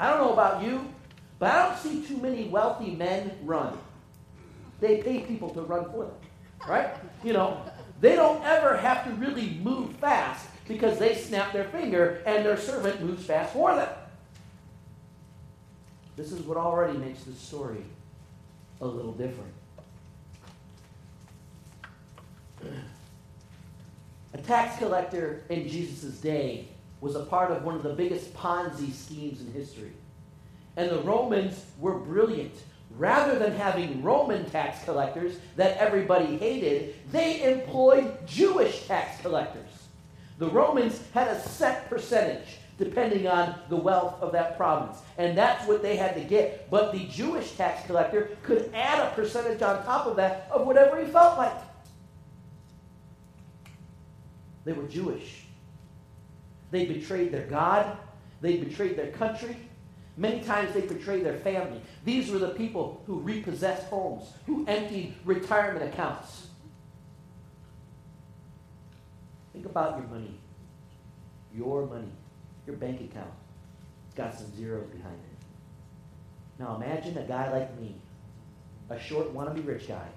I 0.00 0.10
don't 0.10 0.18
know 0.18 0.32
about 0.32 0.62
you, 0.64 0.92
but 1.38 1.50
I 1.50 1.68
don't 1.68 1.78
see 1.78 2.06
too 2.06 2.16
many 2.16 2.48
wealthy 2.48 2.92
men 2.92 3.32
run. 3.42 3.76
They 4.80 5.02
pay 5.02 5.20
people 5.20 5.50
to 5.50 5.62
run 5.62 5.90
for 5.90 6.04
them, 6.04 6.14
right? 6.68 6.94
You 7.24 7.32
know, 7.32 7.60
they 8.00 8.16
don't 8.16 8.42
ever 8.44 8.76
have 8.76 9.04
to 9.04 9.10
really 9.12 9.58
move 9.62 9.92
fast 9.96 10.46
because 10.68 10.98
they 10.98 11.14
snap 11.14 11.52
their 11.52 11.64
finger 11.64 12.22
and 12.26 12.44
their 12.44 12.56
servant 12.56 13.00
moves 13.02 13.24
fast 13.24 13.52
for 13.52 13.74
them. 13.74 13.88
This 16.16 16.32
is 16.32 16.40
what 16.42 16.56
already 16.56 16.98
makes 16.98 17.24
this 17.24 17.38
story 17.38 17.84
a 18.80 18.86
little 18.86 19.12
different. 19.12 19.52
A 24.32 24.38
tax 24.38 24.78
collector 24.78 25.44
in 25.48 25.68
Jesus' 25.68 26.18
day 26.18 26.68
was 27.00 27.14
a 27.14 27.24
part 27.24 27.50
of 27.50 27.62
one 27.64 27.74
of 27.74 27.82
the 27.82 27.92
biggest 27.92 28.34
Ponzi 28.34 28.92
schemes 28.92 29.40
in 29.40 29.52
history. 29.52 29.92
And 30.76 30.90
the 30.90 31.00
Romans 31.00 31.64
were 31.78 31.98
brilliant. 31.98 32.54
Rather 32.90 33.38
than 33.38 33.54
having 33.54 34.02
Roman 34.02 34.48
tax 34.50 34.84
collectors 34.84 35.38
that 35.56 35.76
everybody 35.78 36.38
hated, 36.38 36.94
they 37.12 37.42
employed 37.42 38.26
Jewish 38.26 38.86
tax 38.86 39.20
collectors. 39.20 39.68
The 40.38 40.48
Romans 40.48 41.02
had 41.12 41.28
a 41.28 41.40
set 41.40 41.88
percentage 41.88 42.58
depending 42.78 43.26
on 43.26 43.54
the 43.70 43.76
wealth 43.76 44.20
of 44.20 44.32
that 44.32 44.56
province. 44.56 44.98
And 45.16 45.36
that's 45.36 45.66
what 45.66 45.82
they 45.82 45.96
had 45.96 46.14
to 46.14 46.20
get. 46.20 46.70
But 46.70 46.92
the 46.92 47.06
Jewish 47.06 47.52
tax 47.52 47.86
collector 47.86 48.36
could 48.42 48.70
add 48.74 48.98
a 48.98 49.14
percentage 49.14 49.62
on 49.62 49.82
top 49.84 50.06
of 50.06 50.16
that 50.16 50.48
of 50.50 50.66
whatever 50.66 51.02
he 51.02 51.10
felt 51.10 51.38
like. 51.38 51.56
They 54.64 54.72
were 54.72 54.86
Jewish. 54.88 55.44
They 56.70 56.84
betrayed 56.84 57.32
their 57.32 57.46
God, 57.46 57.96
they 58.40 58.56
betrayed 58.56 58.96
their 58.96 59.12
country. 59.12 59.56
Many 60.16 60.40
times 60.40 60.72
they 60.72 60.80
betrayed 60.80 61.24
their 61.24 61.38
family. 61.38 61.80
These 62.04 62.30
were 62.30 62.38
the 62.38 62.50
people 62.50 63.02
who 63.06 63.20
repossessed 63.20 63.86
homes, 63.88 64.30
who 64.46 64.64
emptied 64.66 65.14
retirement 65.24 65.84
accounts. 65.92 66.46
Think 69.52 69.66
about 69.66 69.98
your 69.98 70.08
money. 70.08 70.38
Your 71.54 71.86
money 71.86 72.12
your 72.66 72.76
bank 72.76 73.00
account. 73.00 73.32
It's 74.06 74.16
got 74.16 74.34
some 74.34 74.54
zeros 74.56 74.86
behind 74.88 75.14
it. 75.14 76.58
Now 76.58 76.76
imagine 76.76 77.16
a 77.18 77.22
guy 77.22 77.50
like 77.52 77.78
me, 77.78 77.94
a 78.90 78.98
short 78.98 79.32
wannabe 79.34 79.66
rich 79.66 79.88
guy, 79.88 80.08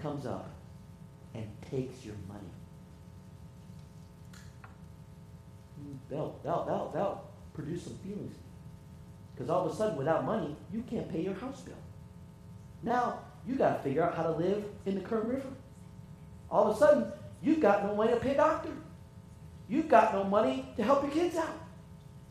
comes 0.00 0.26
up 0.26 0.50
and 1.34 1.46
takes 1.70 2.04
your 2.04 2.16
money. 2.28 2.40
They'll, 6.10 6.38
they'll, 6.42 6.64
they'll, 6.64 6.90
they'll 6.92 7.24
produce 7.54 7.84
some 7.84 7.96
feelings. 7.98 8.36
Because 9.34 9.50
all 9.50 9.66
of 9.66 9.72
a 9.72 9.76
sudden, 9.76 9.96
without 9.96 10.24
money, 10.24 10.56
you 10.72 10.82
can't 10.82 11.10
pay 11.10 11.22
your 11.22 11.34
house 11.34 11.60
bill. 11.62 11.74
Now, 12.82 13.20
you 13.46 13.56
got 13.56 13.76
to 13.76 13.82
figure 13.82 14.02
out 14.02 14.14
how 14.14 14.22
to 14.24 14.32
live 14.32 14.64
in 14.86 14.94
the 14.94 15.00
Kern 15.00 15.26
River. 15.28 15.48
All 16.50 16.70
of 16.70 16.76
a 16.76 16.78
sudden, 16.78 17.12
you've 17.42 17.60
got 17.60 17.84
no 17.84 17.94
money 17.94 18.12
to 18.12 18.20
pay 18.20 18.32
a 18.32 18.36
doctor. 18.36 18.70
You've 19.68 19.88
got 19.88 20.12
no 20.12 20.24
money 20.24 20.68
to 20.76 20.82
help 20.82 21.02
your 21.02 21.12
kids 21.12 21.36
out. 21.36 21.58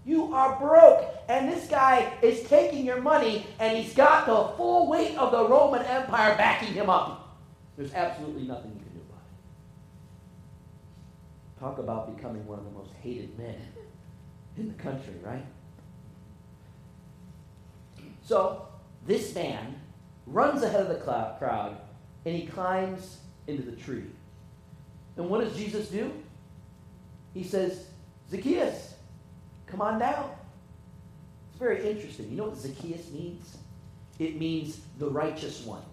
You 0.06 0.34
are 0.34 0.60
broke. 0.60 1.06
And 1.28 1.52
this 1.52 1.68
guy 1.68 2.12
is 2.22 2.44
taking 2.48 2.86
your 2.86 3.02
money, 3.02 3.46
and 3.60 3.78
he's 3.78 3.94
got 3.94 4.26
the 4.26 4.56
full 4.58 4.90
weight 4.90 5.18
of 5.18 5.32
the 5.32 5.48
Roman 5.48 5.82
Empire 5.84 6.36
backing 6.38 6.74
him 6.74 6.90
up. 6.90 7.38
There's 7.78 7.94
absolutely 7.94 8.44
nothing 8.44 8.72
you 8.72 8.80
can 8.80 8.94
do 8.94 9.02
about 9.10 9.22
it. 11.56 11.60
Talk 11.60 11.78
about 11.80 12.16
becoming 12.16 12.46
one 12.46 12.60
of 12.60 12.66
the 12.66 12.72
most 12.72 12.92
hated 13.02 13.38
men 13.38 13.56
in 14.58 14.68
the 14.68 14.74
country, 14.76 15.14
right? 15.24 15.46
So, 18.24 18.68
this 19.06 19.34
man 19.34 19.80
runs 20.28 20.64
ahead 20.64 20.82
of 20.82 20.90
the 20.90 20.96
crowd, 20.96 21.78
and 22.26 22.36
he 22.36 22.46
climbs 22.46 23.18
into 23.48 23.64
the 23.64 23.76
tree. 23.76 24.06
And 25.18 25.30
what 25.30 25.42
does 25.42 25.56
Jesus 25.56 25.90
do? 25.90 26.12
he 27.34 27.44
says, 27.44 27.86
Zacchaeus, 28.30 28.96
come 29.68 29.82
on 29.82 30.00
down. 30.00 30.30
It's 31.50 31.60
very 31.60 31.90
interesting. 31.90 32.30
You 32.30 32.38
know 32.38 32.46
what 32.46 32.58
Zacchaeus 32.58 33.10
means? 33.12 33.58
It 34.20 34.38
means 34.38 34.82
the 35.00 35.10
righteous 35.10 35.66
one. 35.66 35.84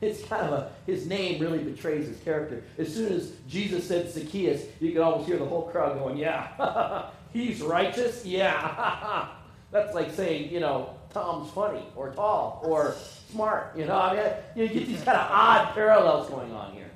It's 0.00 0.22
kind 0.24 0.42
of 0.42 0.52
a, 0.52 0.72
his 0.86 1.06
name 1.06 1.40
really 1.40 1.58
betrays 1.58 2.08
his 2.08 2.18
character. 2.20 2.62
As 2.76 2.92
soon 2.92 3.12
as 3.12 3.32
Jesus 3.48 3.86
said 3.86 4.10
Zacchaeus, 4.10 4.64
you 4.80 4.92
could 4.92 5.00
almost 5.00 5.26
hear 5.26 5.38
the 5.38 5.46
whole 5.46 5.68
crowd 5.70 5.98
going, 5.98 6.18
yeah, 6.18 6.48
he's 7.34 7.60
righteous? 7.60 8.24
Yeah. 8.24 9.28
That's 9.70 9.94
like 9.94 10.12
saying, 10.12 10.50
you 10.50 10.60
know, 10.60 10.96
Tom's 11.12 11.50
funny 11.52 11.82
or 11.94 12.10
tall 12.10 12.62
or 12.64 12.94
smart. 13.30 13.76
You 13.76 13.84
know, 13.84 13.96
I 13.96 14.14
mean, 14.14 14.32
you 14.54 14.68
get 14.68 14.86
these 14.86 15.02
kind 15.02 15.18
of 15.18 15.30
odd 15.30 15.74
parallels 15.74 16.30
going 16.30 16.52
on 16.52 16.72
here. 16.72 16.90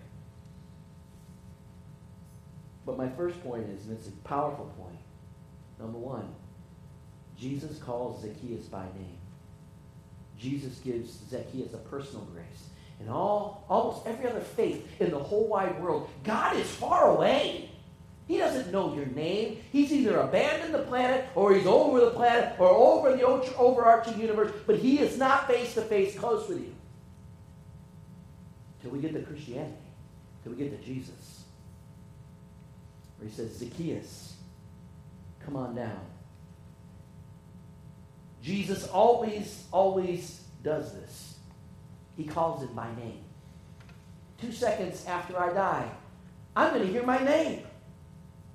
But 2.87 2.96
my 2.96 3.09
first 3.11 3.42
point 3.42 3.68
is, 3.68 3.87
and 3.87 3.98
it's 3.98 4.09
a 4.09 4.12
powerful 4.24 4.72
point. 4.79 4.98
Number 5.79 5.98
one, 5.98 6.35
Jesus 7.37 7.79
calls 7.79 8.22
Zacchaeus 8.22 8.66
by 8.66 8.85
name. 8.85 9.18
Jesus 10.38 10.79
gives 10.79 11.18
Zacchaeus 11.29 11.74
a 11.74 11.79
personal 11.79 12.24
grace. 12.33 12.68
In 13.01 13.09
all, 13.09 13.64
almost 13.68 14.07
every 14.07 14.27
other 14.27 14.40
faith 14.40 14.88
in 15.01 15.11
the 15.11 15.18
whole 15.18 15.46
wide 15.46 15.81
world, 15.81 16.09
God 16.24 16.57
is 16.57 16.66
far 16.66 17.11
away. 17.11 17.70
He 18.29 18.37
doesn't 18.37 18.71
know 18.71 18.95
your 18.95 19.07
name. 19.07 19.59
He's 19.73 19.91
either 19.91 20.21
abandoned 20.21 20.75
the 20.75 20.81
planet 20.81 21.27
or 21.35 21.55
he's 21.55 21.67
over 21.67 21.99
the 22.01 22.11
planet 22.11 22.55
or 22.61 22.69
over 22.69 23.17
the 23.17 23.25
overarching 23.25 24.21
universe, 24.21 24.53
but 24.67 24.77
he 24.77 25.01
is 25.01 25.19
not 25.19 25.49
face 25.49 25.75
to 25.75 25.81
face 25.81 26.17
close 26.17 26.47
with 26.47 26.61
you. 26.61 26.75
Till 28.83 28.91
we 28.91 29.01
get 29.01 29.14
to 29.14 29.23
Christianity, 29.23 29.75
till 30.43 30.53
we 30.53 30.59
get 30.59 30.79
to 30.79 30.87
Jesus 30.87 31.38
where 33.19 33.29
he 33.29 33.35
says, 33.35 33.57
Zacchaeus, 33.57 34.37
come 35.45 35.57
on 35.57 35.75
down. 35.75 36.01
Jesus 38.43 38.87
always, 38.88 39.64
always 39.73 40.43
does 40.62 40.93
this. 40.93 41.38
He 42.17 42.25
calls 42.25 42.62
it 42.62 42.75
by 42.75 42.88
name. 42.97 43.25
Two 44.41 44.53
seconds 44.53 45.05
after 45.07 45.38
I 45.38 45.53
die, 45.53 45.91
I'm 46.55 46.73
going 46.73 46.87
to 46.87 46.93
hear 46.93 47.05
my 47.05 47.19
name. 47.19 47.62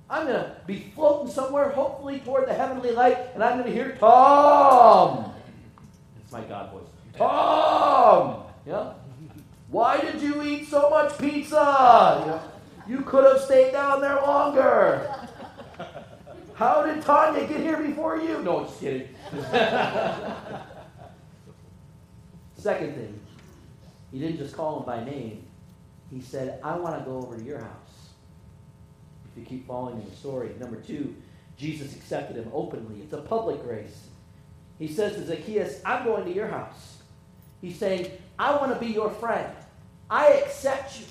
I'm 0.08 0.26
going 0.26 0.36
to 0.36 0.56
be 0.66 0.92
floating 0.94 1.32
somewhere, 1.32 1.70
hopefully 1.70 2.20
toward 2.20 2.46
the 2.48 2.54
heavenly 2.54 2.90
light, 2.90 3.18
and 3.34 3.42
I'm 3.42 3.58
going 3.58 3.66
to 3.66 3.72
hear 3.72 3.96
Tom. 3.98 5.32
It's 6.22 6.32
my 6.32 6.42
God 6.42 6.72
voice. 6.72 6.82
Tom! 7.16 8.44
Yeah? 8.66 8.92
Why 9.68 10.00
did 10.00 10.20
you 10.20 10.42
eat 10.42 10.68
so 10.68 10.90
much 10.90 11.18
pizza? 11.18 12.40
You? 12.86 13.00
Could 13.00 13.24
have 13.24 13.40
stayed 13.40 13.72
down 13.72 14.00
there 14.02 14.16
longer. 14.16 15.10
How 16.54 16.84
did 16.84 17.02
Tanya 17.02 17.46
get 17.46 17.60
here 17.60 17.78
before 17.78 18.18
you? 18.18 18.42
No, 18.42 18.64
just 18.64 18.78
kidding. 18.78 19.08
Second 22.56 22.94
thing, 22.94 23.20
he 24.12 24.20
didn't 24.20 24.38
just 24.38 24.54
call 24.56 24.78
him 24.78 24.86
by 24.86 25.02
name. 25.04 25.44
He 26.10 26.20
said, 26.20 26.60
I 26.62 26.76
want 26.76 26.98
to 26.98 27.04
go 27.04 27.18
over 27.18 27.36
to 27.36 27.42
your 27.42 27.58
house. 27.58 28.03
If 29.34 29.40
you 29.40 29.46
keep 29.46 29.66
following 29.66 30.04
the 30.08 30.14
story. 30.14 30.50
Number 30.60 30.76
two, 30.76 31.14
Jesus 31.56 31.94
accepted 31.96 32.36
him 32.36 32.50
openly. 32.54 33.00
It's 33.00 33.12
a 33.12 33.18
public 33.18 33.62
grace. 33.62 34.06
He 34.78 34.86
says 34.86 35.14
to 35.16 35.24
Zacchaeus, 35.24 35.80
I'm 35.84 36.04
going 36.04 36.24
to 36.24 36.32
your 36.32 36.46
house. 36.46 36.98
He's 37.60 37.78
saying, 37.78 38.10
I 38.38 38.56
want 38.56 38.72
to 38.72 38.78
be 38.78 38.92
your 38.92 39.10
friend. 39.10 39.52
I 40.08 40.28
accept 40.28 41.00
you. 41.00 41.06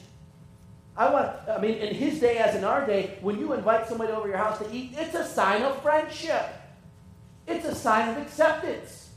I 0.96 1.12
want, 1.12 1.32
I 1.50 1.60
mean, 1.60 1.76
in 1.76 1.96
his 1.96 2.20
day 2.20 2.38
as 2.38 2.56
in 2.56 2.64
our 2.64 2.86
day, 2.86 3.18
when 3.22 3.40
you 3.40 3.54
invite 3.54 3.88
somebody 3.88 4.14
over 4.14 4.28
your 4.28 4.38
house 4.38 4.60
to 4.60 4.72
eat, 4.72 4.92
it's 4.96 5.16
a 5.16 5.26
sign 5.26 5.64
of 5.64 5.82
friendship. 5.82 6.46
It's 7.48 7.66
a 7.66 7.76
sign 7.76 8.10
of 8.10 8.22
acceptance. 8.22 9.10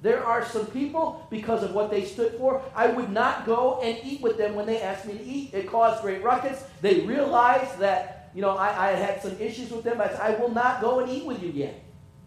There 0.00 0.24
are 0.24 0.44
some 0.44 0.66
people, 0.66 1.26
because 1.28 1.62
of 1.62 1.74
what 1.74 1.90
they 1.90 2.04
stood 2.04 2.34
for, 2.38 2.62
I 2.74 2.86
would 2.86 3.10
not 3.10 3.44
go 3.44 3.80
and 3.82 3.98
eat 4.04 4.20
with 4.20 4.38
them 4.38 4.54
when 4.54 4.64
they 4.64 4.80
asked 4.80 5.06
me 5.06 5.18
to 5.18 5.24
eat. 5.24 5.52
It 5.52 5.68
caused 5.68 6.02
great 6.02 6.22
ruckus. 6.22 6.64
They 6.80 7.00
realized 7.00 7.78
that, 7.80 8.17
you 8.34 8.42
know, 8.42 8.56
I, 8.56 8.90
I 8.90 8.92
had 8.92 9.22
some 9.22 9.38
issues 9.40 9.70
with 9.70 9.84
them. 9.84 10.00
I 10.00 10.08
said, 10.08 10.20
I 10.20 10.30
will 10.36 10.50
not 10.50 10.80
go 10.80 11.00
and 11.00 11.10
eat 11.10 11.24
with 11.24 11.42
you 11.42 11.50
yet. 11.50 11.82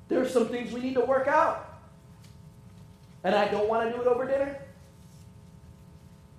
There 0.08 0.22
are 0.22 0.28
some 0.28 0.48
things 0.48 0.72
we 0.72 0.82
need 0.82 0.96
to 0.96 1.02
work 1.02 1.28
out. 1.28 1.80
And 3.24 3.36
I 3.36 3.48
don't 3.48 3.70
want 3.70 3.90
to 3.90 3.96
do 3.96 4.02
it 4.02 4.08
over 4.08 4.26
dinner. 4.26 4.58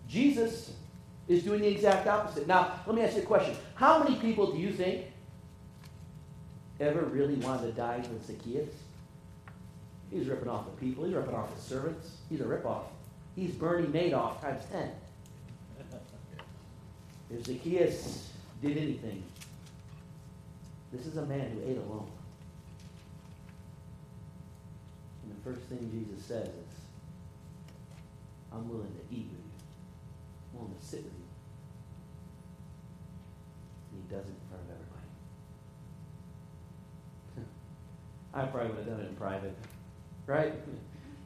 Jesus 0.09 0.75
is 1.29 1.43
doing 1.43 1.63
the 1.63 1.69
exact 1.69 2.07
opposite. 2.07 2.47
Now, 2.47 2.81
let 2.87 2.95
me 2.95 3.03
ask 3.03 3.17
you 3.17 3.23
a 3.23 3.25
question. 3.25 3.57
How 3.75 4.03
many 4.03 4.17
people 4.17 4.53
do 4.53 4.59
you 4.59 4.73
think 4.73 5.07
ever 6.81 7.03
really 7.03 7.37
wanted 7.37 7.69
to 7.69 7.73
die 7.73 7.99
with 8.13 8.27
Zacchaeus? 8.27 8.69
He's 10.11 10.27
ripping 10.27 10.49
off 10.49 10.67
the 10.67 10.73
people. 10.73 11.05
He's 11.05 11.15
ripping 11.15 11.35
off 11.35 11.55
his 11.55 11.65
servants. 11.65 12.17
He's 12.29 12.41
a 12.41 12.45
ripoff. 12.45 12.83
He's 13.35 13.53
Bernie 13.53 13.87
Madoff 13.87 14.41
times 14.43 14.63
10. 14.71 14.91
If 17.31 17.47
Zacchaeus 17.47 18.31
did 18.61 18.77
anything, 18.77 19.23
this 20.93 21.07
is 21.07 21.17
a 21.17 21.25
man 21.25 21.51
who 21.51 21.63
ate 21.71 21.79
alone. 21.79 22.11
And 25.23 25.33
the 25.33 25.41
first 25.43 25.63
thing 25.69 25.91
Jesus 25.91 26.23
says 26.27 26.49
is, 26.49 26.75
I'm 28.53 28.69
willing 28.69 28.93
to 28.93 29.01
eat 29.15 29.31
with 29.31 29.41
you. 29.41 29.53
I'm 30.53 30.59
willing 30.61 30.77
to 30.79 30.85
sit 30.85 31.05
with 31.05 31.15
you. 31.15 31.25
And 33.93 34.03
he 34.03 34.09
does 34.15 34.27
it 34.27 34.29
in 34.29 34.35
front 34.51 34.65
of 34.65 34.71
everybody. 34.77 35.09
I 38.37 38.45
probably 38.53 38.69
would 38.69 38.79
have 38.85 38.87
done 38.87 39.01
it 39.07 39.09
in 39.09 39.17
private. 39.17 39.57
Right? 40.27 40.53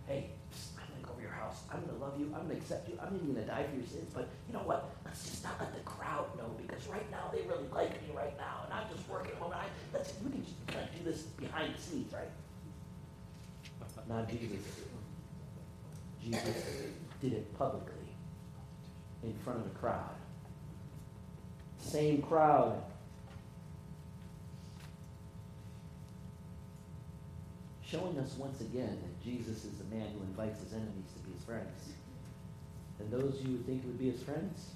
Hey, 0.06 0.30
I'm 0.78 0.86
going 0.86 1.00
to 1.00 1.06
go 1.08 1.12
over 1.14 1.20
your 1.20 1.32
house. 1.32 1.62
I'm 1.68 1.80
going 1.82 1.98
to 1.98 2.04
love 2.04 2.16
you. 2.16 2.26
I'm 2.26 2.46
going 2.46 2.50
to 2.50 2.56
accept 2.62 2.88
you. 2.88 2.96
I'm 3.02 3.12
even 3.16 3.32
going 3.34 3.44
to 3.44 3.50
die 3.50 3.64
for 3.64 3.74
your 3.74 3.84
sins. 3.84 4.08
But 4.14 4.28
you 4.46 4.52
know 4.54 4.60
what? 4.60 4.95
Let's 5.16 5.30
just 5.30 5.44
not 5.44 5.58
let 5.58 5.74
the 5.74 5.80
crowd 5.80 6.26
know 6.36 6.54
because 6.60 6.86
right 6.88 7.10
now 7.10 7.30
they 7.32 7.40
really 7.48 7.66
like 7.74 7.90
me 8.02 8.14
right 8.14 8.36
now. 8.36 8.64
And 8.64 8.74
I'm 8.74 8.86
just 8.94 9.08
working 9.08 9.34
home. 9.36 9.52
I, 9.54 9.64
let's, 9.94 10.12
we 10.22 10.30
can 10.30 10.44
just 10.44 10.66
kind 10.66 10.86
of 10.86 10.94
do 10.94 11.10
this 11.10 11.22
behind 11.22 11.74
the 11.74 11.80
scenes, 11.80 12.12
right? 12.12 12.28
Not 14.08 14.28
Jesus. 14.28 14.60
Jesus 16.22 16.64
did 17.22 17.32
it 17.32 17.58
publicly 17.58 17.94
in 19.22 19.32
front 19.42 19.60
of 19.60 19.64
the 19.64 19.78
crowd. 19.78 20.14
Same 21.78 22.20
crowd 22.20 22.82
showing 27.82 28.18
us 28.18 28.34
once 28.36 28.60
again 28.60 28.98
that 29.02 29.24
Jesus 29.24 29.64
is 29.64 29.78
the 29.78 29.96
man 29.96 30.08
who 30.12 30.22
invites 30.24 30.60
his 30.60 30.74
enemies 30.74 31.10
to 31.14 31.20
be 31.20 31.32
his 31.34 31.42
friends. 31.44 31.94
And 33.00 33.10
those 33.10 33.40
you 33.42 33.52
would 33.52 33.66
think 33.66 33.84
would 33.84 33.98
be 33.98 34.10
his 34.10 34.22
friends 34.22 34.72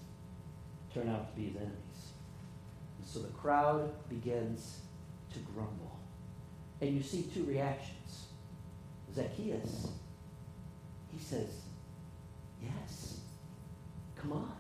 turn 0.93 1.09
out 1.09 1.31
to 1.31 1.41
be 1.41 1.49
his 1.49 1.57
enemies. 1.57 2.13
And 2.99 3.07
so 3.07 3.21
the 3.21 3.29
crowd 3.29 3.93
begins 4.09 4.81
to 5.33 5.39
grumble. 5.41 5.99
And 6.81 6.95
you 6.95 7.03
see 7.03 7.23
two 7.35 7.45
reactions. 7.45 8.27
Zacchaeus, 9.15 9.89
he 11.13 11.19
says, 11.19 11.49
Yes, 12.63 13.21
come 14.21 14.33
on, 14.33 14.53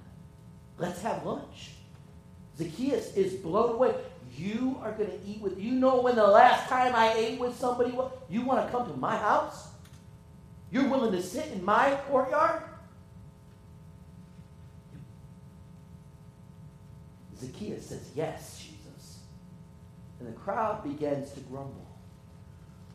let's 0.79 1.03
have 1.03 1.25
lunch. 1.25 1.73
Zacchaeus 2.59 3.15
is 3.15 3.35
blown 3.35 3.75
away. 3.75 3.95
You 4.37 4.79
are 4.83 4.93
going 4.93 5.11
to 5.11 5.19
eat 5.27 5.41
with, 5.41 5.59
you 5.59 5.73
know 5.73 6.01
when 6.01 6.17
the 6.17 6.27
last 6.27 6.69
time 6.69 6.95
I 6.95 7.13
ate 7.15 7.39
with 7.39 7.57
somebody? 7.57 7.97
You 8.29 8.43
want 8.43 8.65
to 8.65 8.73
come 8.73 8.91
to 8.91 8.97
my 8.97 9.17
house? 9.17 9.69
You're 10.71 10.89
willing 10.89 11.13
to 11.13 11.23
sit 11.23 11.49
in 11.53 11.65
my 11.65 11.99
courtyard? 12.09 12.63
Zacchaeus 17.41 17.87
says, 17.87 18.11
Yes, 18.15 18.59
Jesus. 18.59 19.19
And 20.19 20.29
the 20.29 20.33
crowd 20.33 20.85
begins 20.85 21.31
to 21.33 21.41
grumble. 21.41 21.87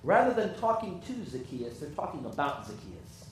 Rather 0.03 0.33
than 0.33 0.53
talking 0.59 1.01
to 1.07 1.29
Zacchaeus, 1.29 1.79
they're 1.79 1.89
talking 1.89 2.23
about 2.25 2.67
Zacchaeus. 2.67 3.25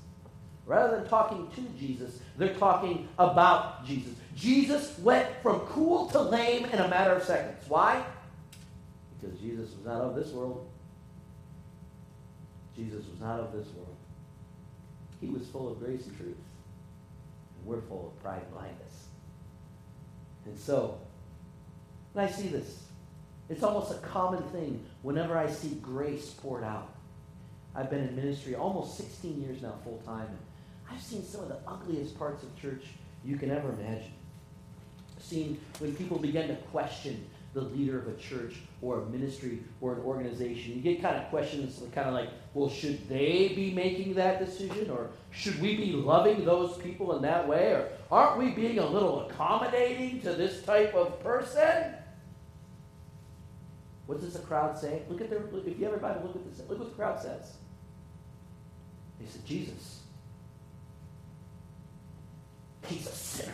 Rather 0.65 0.97
than 0.97 1.07
talking 1.07 1.47
to 1.55 1.61
Jesus, 1.79 2.19
they're 2.37 2.55
talking 2.55 3.07
about 3.19 3.85
Jesus. 3.85 4.13
Jesus 4.35 4.97
went 4.99 5.27
from 5.41 5.59
cool 5.61 6.07
to 6.07 6.21
lame 6.21 6.65
in 6.65 6.79
a 6.79 6.87
matter 6.87 7.13
of 7.13 7.23
seconds. 7.23 7.63
Why? 7.67 8.03
Because 9.19 9.37
Jesus 9.39 9.71
was 9.75 9.85
not 9.85 10.01
of 10.01 10.15
this 10.15 10.29
world. 10.29 10.67
Jesus 12.75 13.05
was 13.07 13.19
not 13.19 13.39
of 13.39 13.51
this 13.51 13.67
world. 13.67 13.95
He 15.21 15.27
was 15.27 15.47
full 15.47 15.71
of 15.71 15.79
grace 15.79 16.07
and 16.07 16.17
truth. 16.17 16.37
And 17.57 17.65
we're 17.65 17.81
full 17.81 18.07
of 18.07 18.23
pride 18.23 18.41
and 18.41 18.51
blindness. 18.53 19.07
And 20.45 20.57
so, 20.57 20.97
when 22.13 22.25
I 22.25 22.31
see 22.31 22.47
this, 22.47 22.83
it's 23.49 23.63
almost 23.63 23.91
a 23.91 23.97
common 23.97 24.41
thing 24.49 24.85
whenever 25.01 25.37
I 25.37 25.49
see 25.49 25.75
grace 25.81 26.29
poured 26.29 26.63
out. 26.63 26.93
I've 27.75 27.89
been 27.89 28.07
in 28.07 28.15
ministry 28.15 28.55
almost 28.55 28.97
16 28.97 29.41
years 29.41 29.61
now, 29.61 29.73
full 29.83 30.01
time. 30.05 30.27
I've 30.89 31.01
seen 31.01 31.23
some 31.23 31.41
of 31.41 31.49
the 31.49 31.57
ugliest 31.67 32.17
parts 32.17 32.43
of 32.43 32.55
church 32.59 32.85
you 33.25 33.37
can 33.37 33.51
ever 33.51 33.69
imagine. 33.69 34.13
I've 35.17 35.23
seen 35.23 35.59
when 35.79 35.95
people 35.95 36.19
begin 36.19 36.47
to 36.49 36.55
question 36.55 37.25
the 37.53 37.61
leader 37.61 37.99
of 37.99 38.07
a 38.07 38.15
church 38.15 38.55
or 38.81 39.01
a 39.01 39.05
ministry 39.07 39.59
or 39.79 39.93
an 39.93 40.01
organization, 40.01 40.73
you 40.75 40.81
get 40.81 41.01
kind 41.01 41.15
of 41.15 41.29
questions 41.29 41.81
kind 41.93 42.07
of 42.07 42.13
like, 42.13 42.29
well, 42.53 42.69
should 42.69 43.07
they 43.07 43.53
be 43.55 43.71
making 43.71 44.15
that 44.15 44.43
decision? 44.43 44.89
Or 44.89 45.09
should 45.31 45.59
we 45.61 45.75
be 45.75 45.91
loving 45.91 46.45
those 46.45 46.77
people 46.77 47.15
in 47.15 47.21
that 47.23 47.47
way? 47.47 47.73
Or 47.73 47.87
aren't 48.11 48.39
we 48.39 48.49
being 48.51 48.79
a 48.79 48.85
little 48.85 49.27
accommodating 49.27 50.21
to 50.21 50.33
this 50.33 50.63
type 50.63 50.93
of 50.95 51.23
person? 51.23 51.95
What 54.05 54.19
does 54.19 54.33
the 54.33 54.39
crowd 54.39 54.77
say? 54.77 55.03
Look 55.09 55.21
at 55.21 55.29
their, 55.29 55.39
look, 55.51 55.65
if 55.65 55.79
you 55.79 55.85
have 55.85 55.93
a 55.93 55.97
Bible, 55.97 56.23
look 56.23 56.35
at 56.35 56.49
this. 56.49 56.59
Look 56.67 56.79
what 56.79 56.89
the 56.89 56.95
crowd 56.95 57.21
says. 57.21 57.53
They 59.19 59.25
said, 59.27 59.45
Jesus, 59.45 60.03
He's 62.87 63.07
a 63.07 63.11
sinner. 63.11 63.53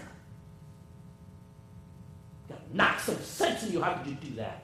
You 2.48 2.56
got 2.56 2.70
to 2.70 2.76
knock 2.76 3.00
some 3.00 3.22
sense 3.22 3.64
in 3.64 3.74
you. 3.74 3.82
How 3.82 3.94
could 3.94 4.08
you 4.08 4.16
do 4.16 4.36
that? 4.36 4.64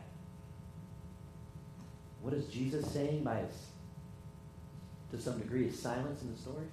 What 2.21 2.33
is 2.33 2.47
Jesus 2.47 2.91
saying 2.91 3.23
by 3.23 3.35
his, 3.35 3.67
to 5.11 5.21
some 5.21 5.39
degree, 5.39 5.67
his 5.67 5.79
silence 5.79 6.23
in 6.23 6.31
the 6.31 6.37
story? 6.37 6.65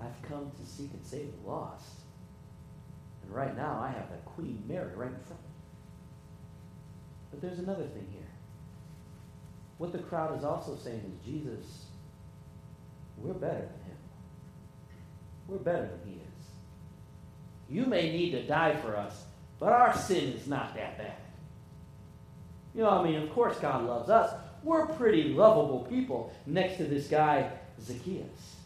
I've 0.00 0.28
come 0.28 0.50
to 0.50 0.66
seek 0.66 0.90
and 0.94 1.04
save 1.04 1.30
the 1.42 1.50
lost. 1.50 2.01
Right 3.32 3.56
now 3.56 3.80
I 3.82 3.88
have 3.88 4.10
that 4.10 4.24
Queen 4.26 4.62
Mary 4.68 4.94
right 4.94 5.08
in 5.08 5.14
front 5.14 5.30
of 5.30 5.44
me. 5.44 5.52
But 7.30 7.40
there's 7.40 7.58
another 7.58 7.84
thing 7.84 8.06
here. 8.12 8.22
What 9.78 9.92
the 9.92 9.98
crowd 9.98 10.36
is 10.36 10.44
also 10.44 10.76
saying 10.76 11.00
is, 11.00 11.24
Jesus, 11.24 11.86
we're 13.16 13.32
better 13.32 13.54
than 13.54 13.62
him. 13.62 13.96
We're 15.48 15.58
better 15.58 15.88
than 15.88 16.00
he 16.04 16.14
is. 16.16 16.22
You 17.70 17.86
may 17.86 18.12
need 18.12 18.32
to 18.32 18.42
die 18.42 18.76
for 18.76 18.96
us, 18.96 19.24
but 19.58 19.72
our 19.72 19.96
sin 19.96 20.34
is 20.34 20.46
not 20.46 20.74
that 20.74 20.98
bad. 20.98 21.16
You 22.74 22.82
know, 22.82 22.90
I 22.90 23.02
mean, 23.02 23.22
of 23.22 23.30
course 23.30 23.58
God 23.58 23.86
loves 23.86 24.10
us. 24.10 24.32
We're 24.62 24.86
pretty 24.86 25.24
lovable 25.24 25.86
people 25.90 26.32
next 26.46 26.76
to 26.76 26.84
this 26.84 27.08
guy, 27.08 27.50
Zacchaeus. 27.80 28.56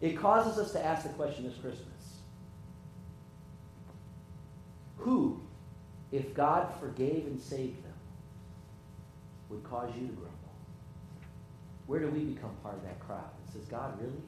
It 0.00 0.16
causes 0.16 0.58
us 0.58 0.72
to 0.72 0.84
ask 0.84 1.02
the 1.02 1.10
question 1.10 1.44
this 1.44 1.54
Christmas 1.54 1.91
Who, 5.02 5.40
if 6.12 6.32
God 6.32 6.72
forgave 6.78 7.26
and 7.26 7.40
saved 7.40 7.82
them, 7.82 7.92
would 9.48 9.64
cause 9.64 9.90
you 9.96 10.06
to 10.06 10.12
grumble? 10.12 10.32
Where 11.86 11.98
do 11.98 12.08
we 12.08 12.20
become 12.20 12.50
part 12.62 12.76
of 12.76 12.82
that 12.84 13.00
crowd 13.00 13.24
that 13.44 13.52
says, 13.52 13.64
God, 13.68 14.00
really? 14.00 14.22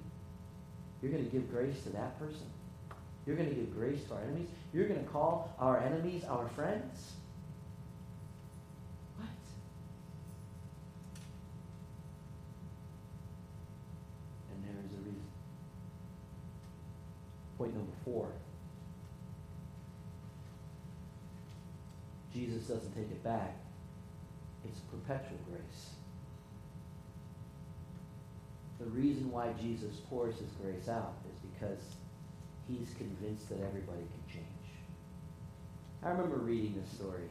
You're 1.00 1.12
going 1.12 1.24
to 1.24 1.30
give 1.30 1.48
grace 1.50 1.80
to 1.84 1.90
that 1.90 2.18
person? 2.18 2.46
You're 3.24 3.36
going 3.36 3.48
to 3.48 3.54
give 3.54 3.72
grace 3.72 4.02
to 4.08 4.14
our 4.14 4.22
enemies? 4.22 4.48
You're 4.72 4.88
going 4.88 5.02
to 5.02 5.10
call 5.10 5.54
our 5.60 5.78
enemies 5.78 6.24
our 6.24 6.48
friends? 6.48 7.12
What? 9.16 9.28
And 14.52 14.64
there 14.64 14.84
is 14.84 14.92
a 14.92 15.00
reason. 15.04 15.22
Point 17.56 17.74
number 17.74 17.92
four. 18.04 18.28
Jesus 22.34 22.64
doesn't 22.64 22.92
take 22.94 23.10
it 23.10 23.22
back. 23.22 23.56
It's 24.64 24.80
perpetual 24.80 25.38
grace. 25.48 25.90
The 28.80 28.86
reason 28.86 29.30
why 29.30 29.52
Jesus 29.60 29.96
pours 30.10 30.34
his 30.36 30.50
grace 30.60 30.88
out 30.88 31.14
is 31.32 31.38
because 31.52 31.94
he's 32.66 32.92
convinced 32.98 33.48
that 33.50 33.60
everybody 33.60 34.02
can 34.02 34.34
change. 34.34 34.46
I 36.02 36.08
remember 36.08 36.36
reading 36.36 36.74
this 36.80 36.90
story. 36.90 37.28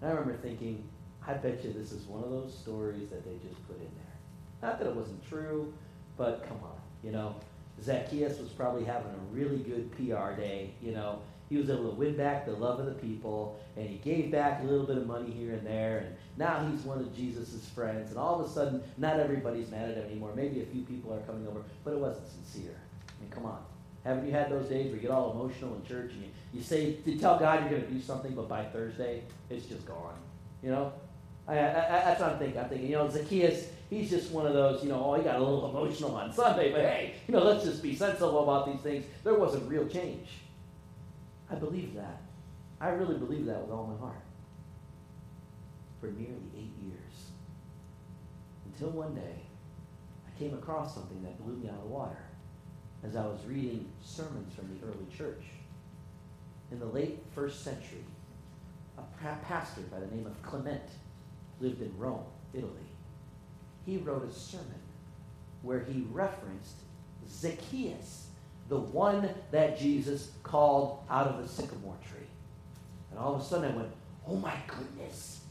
And 0.00 0.10
I 0.10 0.14
remember 0.14 0.38
thinking, 0.40 0.84
I 1.26 1.34
bet 1.34 1.64
you 1.64 1.72
this 1.72 1.92
is 1.92 2.06
one 2.06 2.22
of 2.22 2.30
those 2.30 2.56
stories 2.56 3.10
that 3.10 3.24
they 3.24 3.36
just 3.46 3.66
put 3.66 3.76
in 3.76 3.90
there. 3.96 4.68
Not 4.68 4.78
that 4.78 4.88
it 4.88 4.94
wasn't 4.94 5.28
true, 5.28 5.72
but 6.16 6.46
come 6.46 6.58
on, 6.62 6.80
you 7.02 7.10
know. 7.10 7.34
Zacchaeus 7.82 8.38
was 8.38 8.50
probably 8.50 8.84
having 8.84 9.12
a 9.12 9.34
really 9.34 9.58
good 9.58 9.90
PR 9.92 10.38
day, 10.38 10.74
you 10.80 10.92
know. 10.92 11.20
He 11.52 11.58
was 11.58 11.68
able 11.68 11.90
to 11.90 11.96
win 11.96 12.16
back 12.16 12.46
the 12.46 12.52
love 12.52 12.80
of 12.80 12.86
the 12.86 12.92
people, 12.92 13.60
and 13.76 13.86
he 13.86 13.98
gave 13.98 14.30
back 14.30 14.62
a 14.62 14.64
little 14.64 14.86
bit 14.86 14.96
of 14.96 15.06
money 15.06 15.30
here 15.30 15.52
and 15.52 15.66
there, 15.66 15.98
and 15.98 16.16
now 16.38 16.66
he's 16.66 16.80
one 16.80 16.98
of 16.98 17.14
Jesus' 17.14 17.68
friends, 17.74 18.08
and 18.08 18.18
all 18.18 18.40
of 18.40 18.46
a 18.46 18.48
sudden, 18.48 18.82
not 18.96 19.20
everybody's 19.20 19.70
mad 19.70 19.90
at 19.90 19.98
him 19.98 20.06
anymore. 20.06 20.32
Maybe 20.34 20.62
a 20.62 20.64
few 20.64 20.80
people 20.80 21.12
are 21.12 21.20
coming 21.20 21.46
over, 21.46 21.60
but 21.84 21.92
it 21.92 21.98
wasn't 21.98 22.26
sincere. 22.26 22.74
I 23.06 23.20
mean, 23.22 23.30
come 23.30 23.44
on. 23.44 23.58
Haven't 24.02 24.24
you 24.24 24.32
had 24.32 24.50
those 24.50 24.66
days 24.66 24.86
where 24.86 24.94
you 24.94 25.02
get 25.02 25.10
all 25.10 25.32
emotional 25.32 25.74
in 25.74 25.84
church 25.84 26.12
and 26.12 26.22
you, 26.22 26.28
you 26.54 26.62
say, 26.62 26.96
you 27.04 27.18
tell 27.18 27.38
God 27.38 27.60
you're 27.60 27.78
going 27.78 27.84
to 27.84 27.90
do 27.90 28.00
something, 28.00 28.34
but 28.34 28.48
by 28.48 28.64
Thursday, 28.64 29.22
it's 29.50 29.66
just 29.66 29.84
gone? 29.84 30.16
You 30.62 30.70
know? 30.70 30.92
I, 31.46 31.58
I, 31.58 31.58
that's 31.58 32.20
what 32.20 32.30
I'm 32.30 32.38
thinking. 32.38 32.58
I'm 32.58 32.68
thinking, 32.70 32.88
you 32.88 32.96
know, 32.96 33.10
Zacchaeus, 33.10 33.66
he's 33.90 34.08
just 34.08 34.30
one 34.30 34.46
of 34.46 34.54
those, 34.54 34.82
you 34.82 34.88
know, 34.88 35.04
oh, 35.04 35.14
he 35.16 35.22
got 35.22 35.36
a 35.36 35.38
little 35.38 35.68
emotional 35.68 36.14
on 36.16 36.32
Sunday, 36.32 36.72
but 36.72 36.80
hey, 36.80 37.14
you 37.28 37.34
know, 37.34 37.44
let's 37.44 37.62
just 37.62 37.82
be 37.82 37.94
sensible 37.94 38.42
about 38.42 38.72
these 38.72 38.80
things. 38.80 39.04
There 39.22 39.34
wasn't 39.34 39.68
real 39.68 39.86
change. 39.86 40.28
I 41.52 41.56
believe 41.56 41.94
that. 41.94 42.22
I 42.80 42.88
really 42.88 43.18
believe 43.18 43.44
that 43.46 43.60
with 43.60 43.70
all 43.70 43.86
my 43.86 43.98
heart. 43.98 44.22
For 46.00 46.06
nearly 46.06 46.50
eight 46.56 46.72
years. 46.82 47.30
Until 48.64 48.90
one 48.90 49.14
day, 49.14 49.34
I 50.26 50.38
came 50.38 50.54
across 50.54 50.94
something 50.94 51.22
that 51.22 51.44
blew 51.44 51.56
me 51.56 51.68
out 51.68 51.76
of 51.76 51.82
the 51.82 51.88
water 51.88 52.24
as 53.04 53.16
I 53.16 53.26
was 53.26 53.40
reading 53.46 53.86
sermons 54.02 54.54
from 54.54 54.68
the 54.68 54.86
early 54.86 55.06
church. 55.16 55.44
In 56.70 56.78
the 56.78 56.86
late 56.86 57.18
first 57.34 57.62
century, 57.62 58.04
a 58.96 59.36
pastor 59.44 59.82
by 59.82 60.00
the 60.00 60.14
name 60.14 60.26
of 60.26 60.40
Clement 60.42 60.82
lived 61.60 61.82
in 61.82 61.96
Rome, 61.98 62.24
Italy. 62.54 62.72
He 63.84 63.98
wrote 63.98 64.24
a 64.24 64.32
sermon 64.32 64.80
where 65.62 65.80
he 65.80 66.06
referenced 66.10 66.76
Zacchaeus, 67.28 68.21
the 68.72 68.78
one 68.78 69.28
that 69.50 69.78
Jesus 69.78 70.30
called 70.42 71.04
out 71.10 71.26
of 71.26 71.42
the 71.42 71.46
sycamore 71.46 71.98
tree. 72.08 72.26
And 73.10 73.18
all 73.18 73.34
of 73.34 73.42
a 73.42 73.44
sudden 73.44 73.70
I 73.70 73.76
went, 73.76 73.90
oh 74.26 74.36
my 74.36 74.54
goodness, 74.66 75.42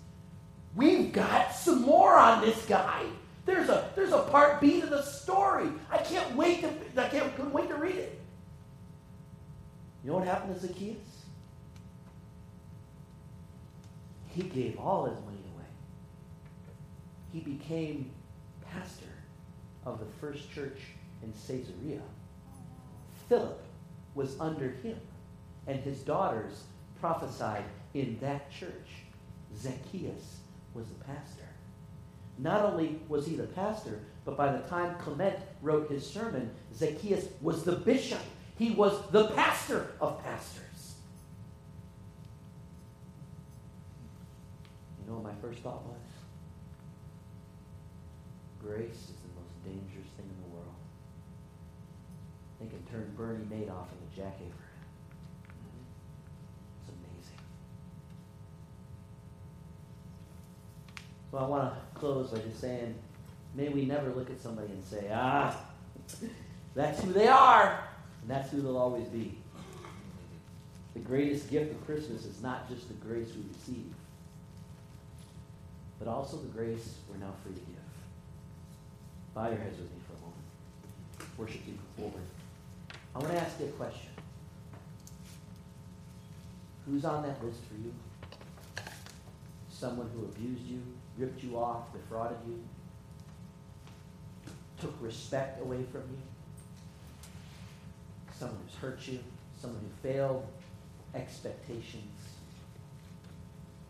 we've 0.75 1.13
got 1.13 1.53
some 1.53 1.83
more 1.83 2.17
on 2.17 2.41
this 2.41 2.65
guy. 2.65 3.03
There's 3.45 3.69
a, 3.69 3.91
there's 3.95 4.11
a 4.11 4.23
part 4.23 4.59
B 4.59 4.81
to 4.81 4.87
the 4.87 5.03
story. 5.03 5.67
I 5.91 5.99
can't 5.99 6.35
wait 6.35 6.61
to, 6.61 6.99
I 6.99 7.09
can't, 7.09 7.35
couldn't 7.35 7.53
wait 7.53 7.69
to 7.69 7.75
read 7.75 7.93
it. 7.93 8.19
You 10.03 10.09
know 10.09 10.17
what 10.17 10.27
happened 10.27 10.59
to 10.59 10.67
Zacchaeus? 10.67 10.97
He 14.29 14.41
gave 14.41 14.79
all 14.79 15.05
his 15.05 15.19
money 15.19 15.37
away. 15.53 15.67
He 17.33 17.41
became 17.41 18.09
pastor 18.73 19.13
of 19.85 19.99
the 19.99 20.07
first 20.19 20.51
church 20.51 20.79
in 21.21 21.31
Caesarea. 21.33 22.01
Philip 23.31 23.63
was 24.13 24.37
under 24.41 24.71
him, 24.83 24.99
and 25.65 25.79
his 25.79 25.99
daughters 25.99 26.63
prophesied 26.99 27.63
in 27.93 28.17
that 28.19 28.51
church. 28.51 29.05
Zacchaeus 29.57 30.41
was 30.73 30.87
the 30.87 31.01
pastor. 31.05 31.47
Not 32.37 32.65
only 32.65 32.99
was 33.07 33.25
he 33.25 33.37
the 33.37 33.47
pastor, 33.47 34.01
but 34.25 34.35
by 34.35 34.51
the 34.51 34.67
time 34.67 34.97
Clement 34.99 35.37
wrote 35.61 35.89
his 35.89 36.05
sermon, 36.05 36.51
Zacchaeus 36.75 37.29
was 37.39 37.63
the 37.63 37.71
bishop. 37.71 38.19
He 38.57 38.71
was 38.71 39.01
the 39.11 39.27
pastor 39.29 39.93
of 40.01 40.21
pastors. 40.25 40.95
You 44.99 45.09
know 45.09 45.19
what 45.19 45.33
my 45.33 45.39
first 45.41 45.61
thought 45.61 45.85
was? 45.85 45.95
Grace 48.61 48.91
is 48.91 49.15
the 49.23 49.39
most 49.39 49.63
dangerous 49.63 50.09
thing 50.17 50.25
in 50.25 50.43
the 50.43 50.53
world. 50.53 50.75
They 52.61 52.67
can 52.67 52.83
turn 52.91 53.11
Bernie 53.17 53.43
Madoff 53.45 53.87
into 53.91 54.15
Jack 54.15 54.35
Abraham. 54.35 54.53
It's 56.83 56.89
amazing. 56.89 57.39
So 61.31 61.37
I 61.39 61.43
want 61.47 61.73
to 61.73 61.99
close 61.99 62.29
by 62.29 62.37
just 62.39 62.59
saying, 62.59 62.93
may 63.55 63.69
we 63.69 63.85
never 63.85 64.11
look 64.11 64.29
at 64.29 64.39
somebody 64.39 64.71
and 64.73 64.83
say, 64.83 65.09
ah, 65.11 65.57
that's 66.75 67.01
who 67.03 67.11
they 67.13 67.27
are, 67.27 67.83
and 68.21 68.29
that's 68.29 68.51
who 68.51 68.61
they'll 68.61 68.77
always 68.77 69.07
be. 69.07 69.37
The 70.93 70.99
greatest 70.99 71.49
gift 71.49 71.71
of 71.71 71.83
Christmas 71.85 72.25
is 72.25 72.43
not 72.43 72.69
just 72.69 72.89
the 72.89 72.93
grace 72.95 73.29
we 73.35 73.43
receive, 73.57 73.91
but 75.97 76.07
also 76.07 76.37
the 76.37 76.49
grace 76.49 76.95
we're 77.09 77.17
now 77.17 77.33
free 77.43 77.53
to 77.53 77.59
give. 77.59 77.77
Bow 79.33 79.47
your 79.47 79.57
heads 79.57 79.79
with 79.79 79.89
me 79.89 79.97
for 80.05 80.13
a 80.13 80.21
moment. 80.21 80.43
Worship 81.37 81.61
you 81.65 81.73
forward. 81.97 82.21
I 83.13 83.19
want 83.19 83.31
to 83.31 83.39
ask 83.39 83.59
you 83.59 83.65
a 83.65 83.69
question. 83.69 84.09
Who's 86.85 87.05
on 87.05 87.23
that 87.23 87.43
list 87.43 87.59
for 87.65 87.75
you? 87.75 87.93
Someone 89.69 90.09
who 90.15 90.25
abused 90.25 90.65
you, 90.65 90.81
ripped 91.17 91.43
you 91.43 91.57
off, 91.57 91.91
defrauded 91.93 92.37
you, 92.47 92.59
took 94.79 94.95
respect 95.01 95.61
away 95.61 95.83
from 95.91 96.01
you? 96.01 96.21
Someone 98.37 98.57
who's 98.65 98.75
hurt 98.75 99.07
you, 99.07 99.19
someone 99.59 99.81
who 99.81 100.09
failed 100.09 100.45
expectations. 101.13 102.17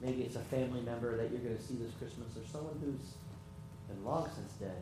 Maybe 0.01 0.23
it's 0.23 0.35
a 0.35 0.39
family 0.39 0.81
member 0.81 1.15
that 1.17 1.31
you're 1.31 1.41
going 1.41 1.55
to 1.55 1.61
see 1.61 1.75
this 1.75 1.93
Christmas, 1.99 2.29
or 2.35 2.45
someone 2.51 2.73
who's 2.83 3.13
been 3.87 4.03
long 4.03 4.27
since 4.35 4.51
dead. 4.53 4.81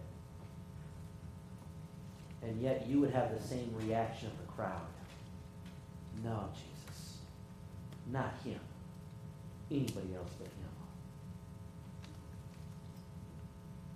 And 2.42 2.62
yet 2.62 2.88
you 2.88 3.00
would 3.02 3.12
have 3.12 3.34
the 3.38 3.46
same 3.46 3.74
reaction 3.78 4.28
of 4.28 4.38
the 4.38 4.52
crowd. 4.52 4.82
No, 6.24 6.50
Jesus. 6.54 7.18
Not 8.12 8.34
him. 8.44 8.60
Anybody 9.70 10.16
else 10.16 10.32
but 10.38 10.48
him. 10.48 10.54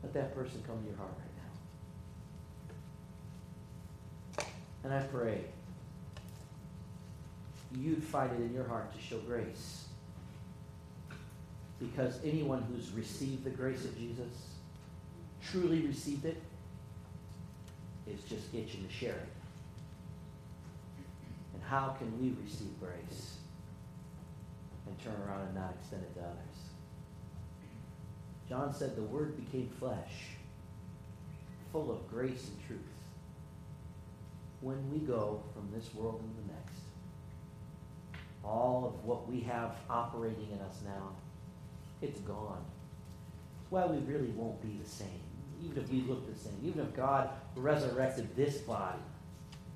Let 0.04 0.14
that 0.14 0.36
person 0.36 0.62
come 0.68 0.80
to 0.82 0.88
your 0.88 0.98
heart 0.98 1.12
right 1.18 1.28
now. 4.38 4.46
And 4.84 4.94
I 4.94 5.02
pray 5.08 5.46
you'd 7.80 8.04
find 8.04 8.32
it 8.32 8.42
in 8.42 8.54
your 8.54 8.68
heart 8.68 8.94
to 8.94 9.02
show 9.02 9.18
grace. 9.20 9.86
Because 11.80 12.20
anyone 12.24 12.64
who's 12.72 12.92
received 12.92 13.44
the 13.44 13.50
grace 13.50 13.84
of 13.84 13.98
Jesus, 13.98 14.50
truly 15.42 15.82
received 15.82 16.26
it, 16.26 16.42
is 18.08 18.22
just 18.24 18.54
itching 18.54 18.86
to 18.86 18.94
share 18.94 19.14
it. 19.16 19.30
And 21.54 21.64
how 21.64 21.96
can 21.98 22.20
we 22.22 22.36
receive 22.44 22.80
grace 22.80 23.38
and 24.86 25.00
turn 25.04 25.16
around 25.28 25.48
and 25.48 25.56
not 25.56 25.74
extend 25.80 26.04
it 26.04 26.14
to 26.16 26.22
others? 26.22 26.64
John 28.50 28.74
said 28.74 28.96
the 28.96 29.04
Word 29.04 29.38
became 29.38 29.70
flesh, 29.80 30.36
full 31.72 31.92
of 31.92 32.10
grace 32.10 32.50
and 32.50 32.68
truth. 32.68 32.80
When 34.62 34.92
we 34.92 35.00
go 35.00 35.42
from 35.54 35.70
this 35.74 35.94
world 35.94 36.22
into 36.22 36.48
the 36.48 36.54
next, 36.54 36.80
all 38.44 38.86
of 38.86 39.06
what 39.06 39.30
we 39.30 39.40
have 39.42 39.76
operating 39.90 40.50
in 40.52 40.60
us 40.60 40.80
now, 40.86 41.10
it's 42.02 42.20
gone. 42.22 42.64
That's 43.58 43.72
why 43.72 43.86
we 43.86 43.98
really 44.00 44.30
won't 44.30 44.62
be 44.62 44.80
the 44.84 44.90
same 44.90 45.22
even 45.64 45.84
if 45.84 45.90
we 45.90 46.02
look 46.02 46.32
the 46.32 46.38
same, 46.38 46.58
even 46.64 46.82
if 46.82 46.96
God 46.96 47.30
resurrected 47.56 48.36
this 48.36 48.58
body, 48.58 49.00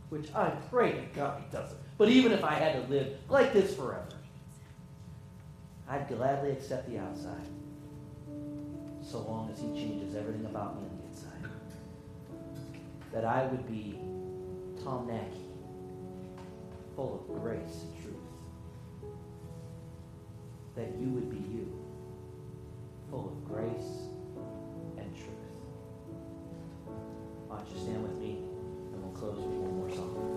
which 0.09 0.33
I 0.33 0.49
pray 0.69 0.91
to 0.91 1.01
God 1.15 1.41
He 1.43 1.55
doesn't, 1.55 1.79
but 1.97 2.09
even 2.09 2.31
if 2.31 2.43
I 2.43 2.53
had 2.53 2.81
to 2.81 2.93
live 2.93 3.17
like 3.29 3.53
this 3.53 3.75
forever, 3.75 4.07
I'd 5.89 6.07
gladly 6.07 6.51
accept 6.51 6.89
the 6.89 6.97
outside, 6.99 7.47
so 9.01 9.19
long 9.19 9.49
as 9.51 9.59
He 9.59 9.67
changes 9.67 10.15
everything 10.15 10.45
about 10.45 10.75
me 10.75 10.81
on 10.83 10.97
the 10.97 11.07
inside. 11.07 11.51
That 13.13 13.25
I 13.25 13.45
would 13.47 13.67
be 13.67 13.97
Tom 14.83 15.07
Nacky, 15.07 15.45
full 16.95 17.25
of 17.29 17.41
grace 17.41 17.83
and 17.83 18.03
truth. 18.03 18.15
That 20.75 20.89
you 20.99 21.09
would 21.09 21.29
be 21.31 21.37
you, 21.37 21.73
full 23.09 23.29
of 23.29 23.47
grace 23.47 24.09
Watch, 27.57 27.69
stand 27.81 28.03
with 28.03 28.15
me, 28.19 28.37
and 28.93 29.01
we'll 29.01 29.11
close 29.13 29.35
with 29.35 29.47
one 29.47 29.77
more 29.79 29.89
song. 29.89 30.36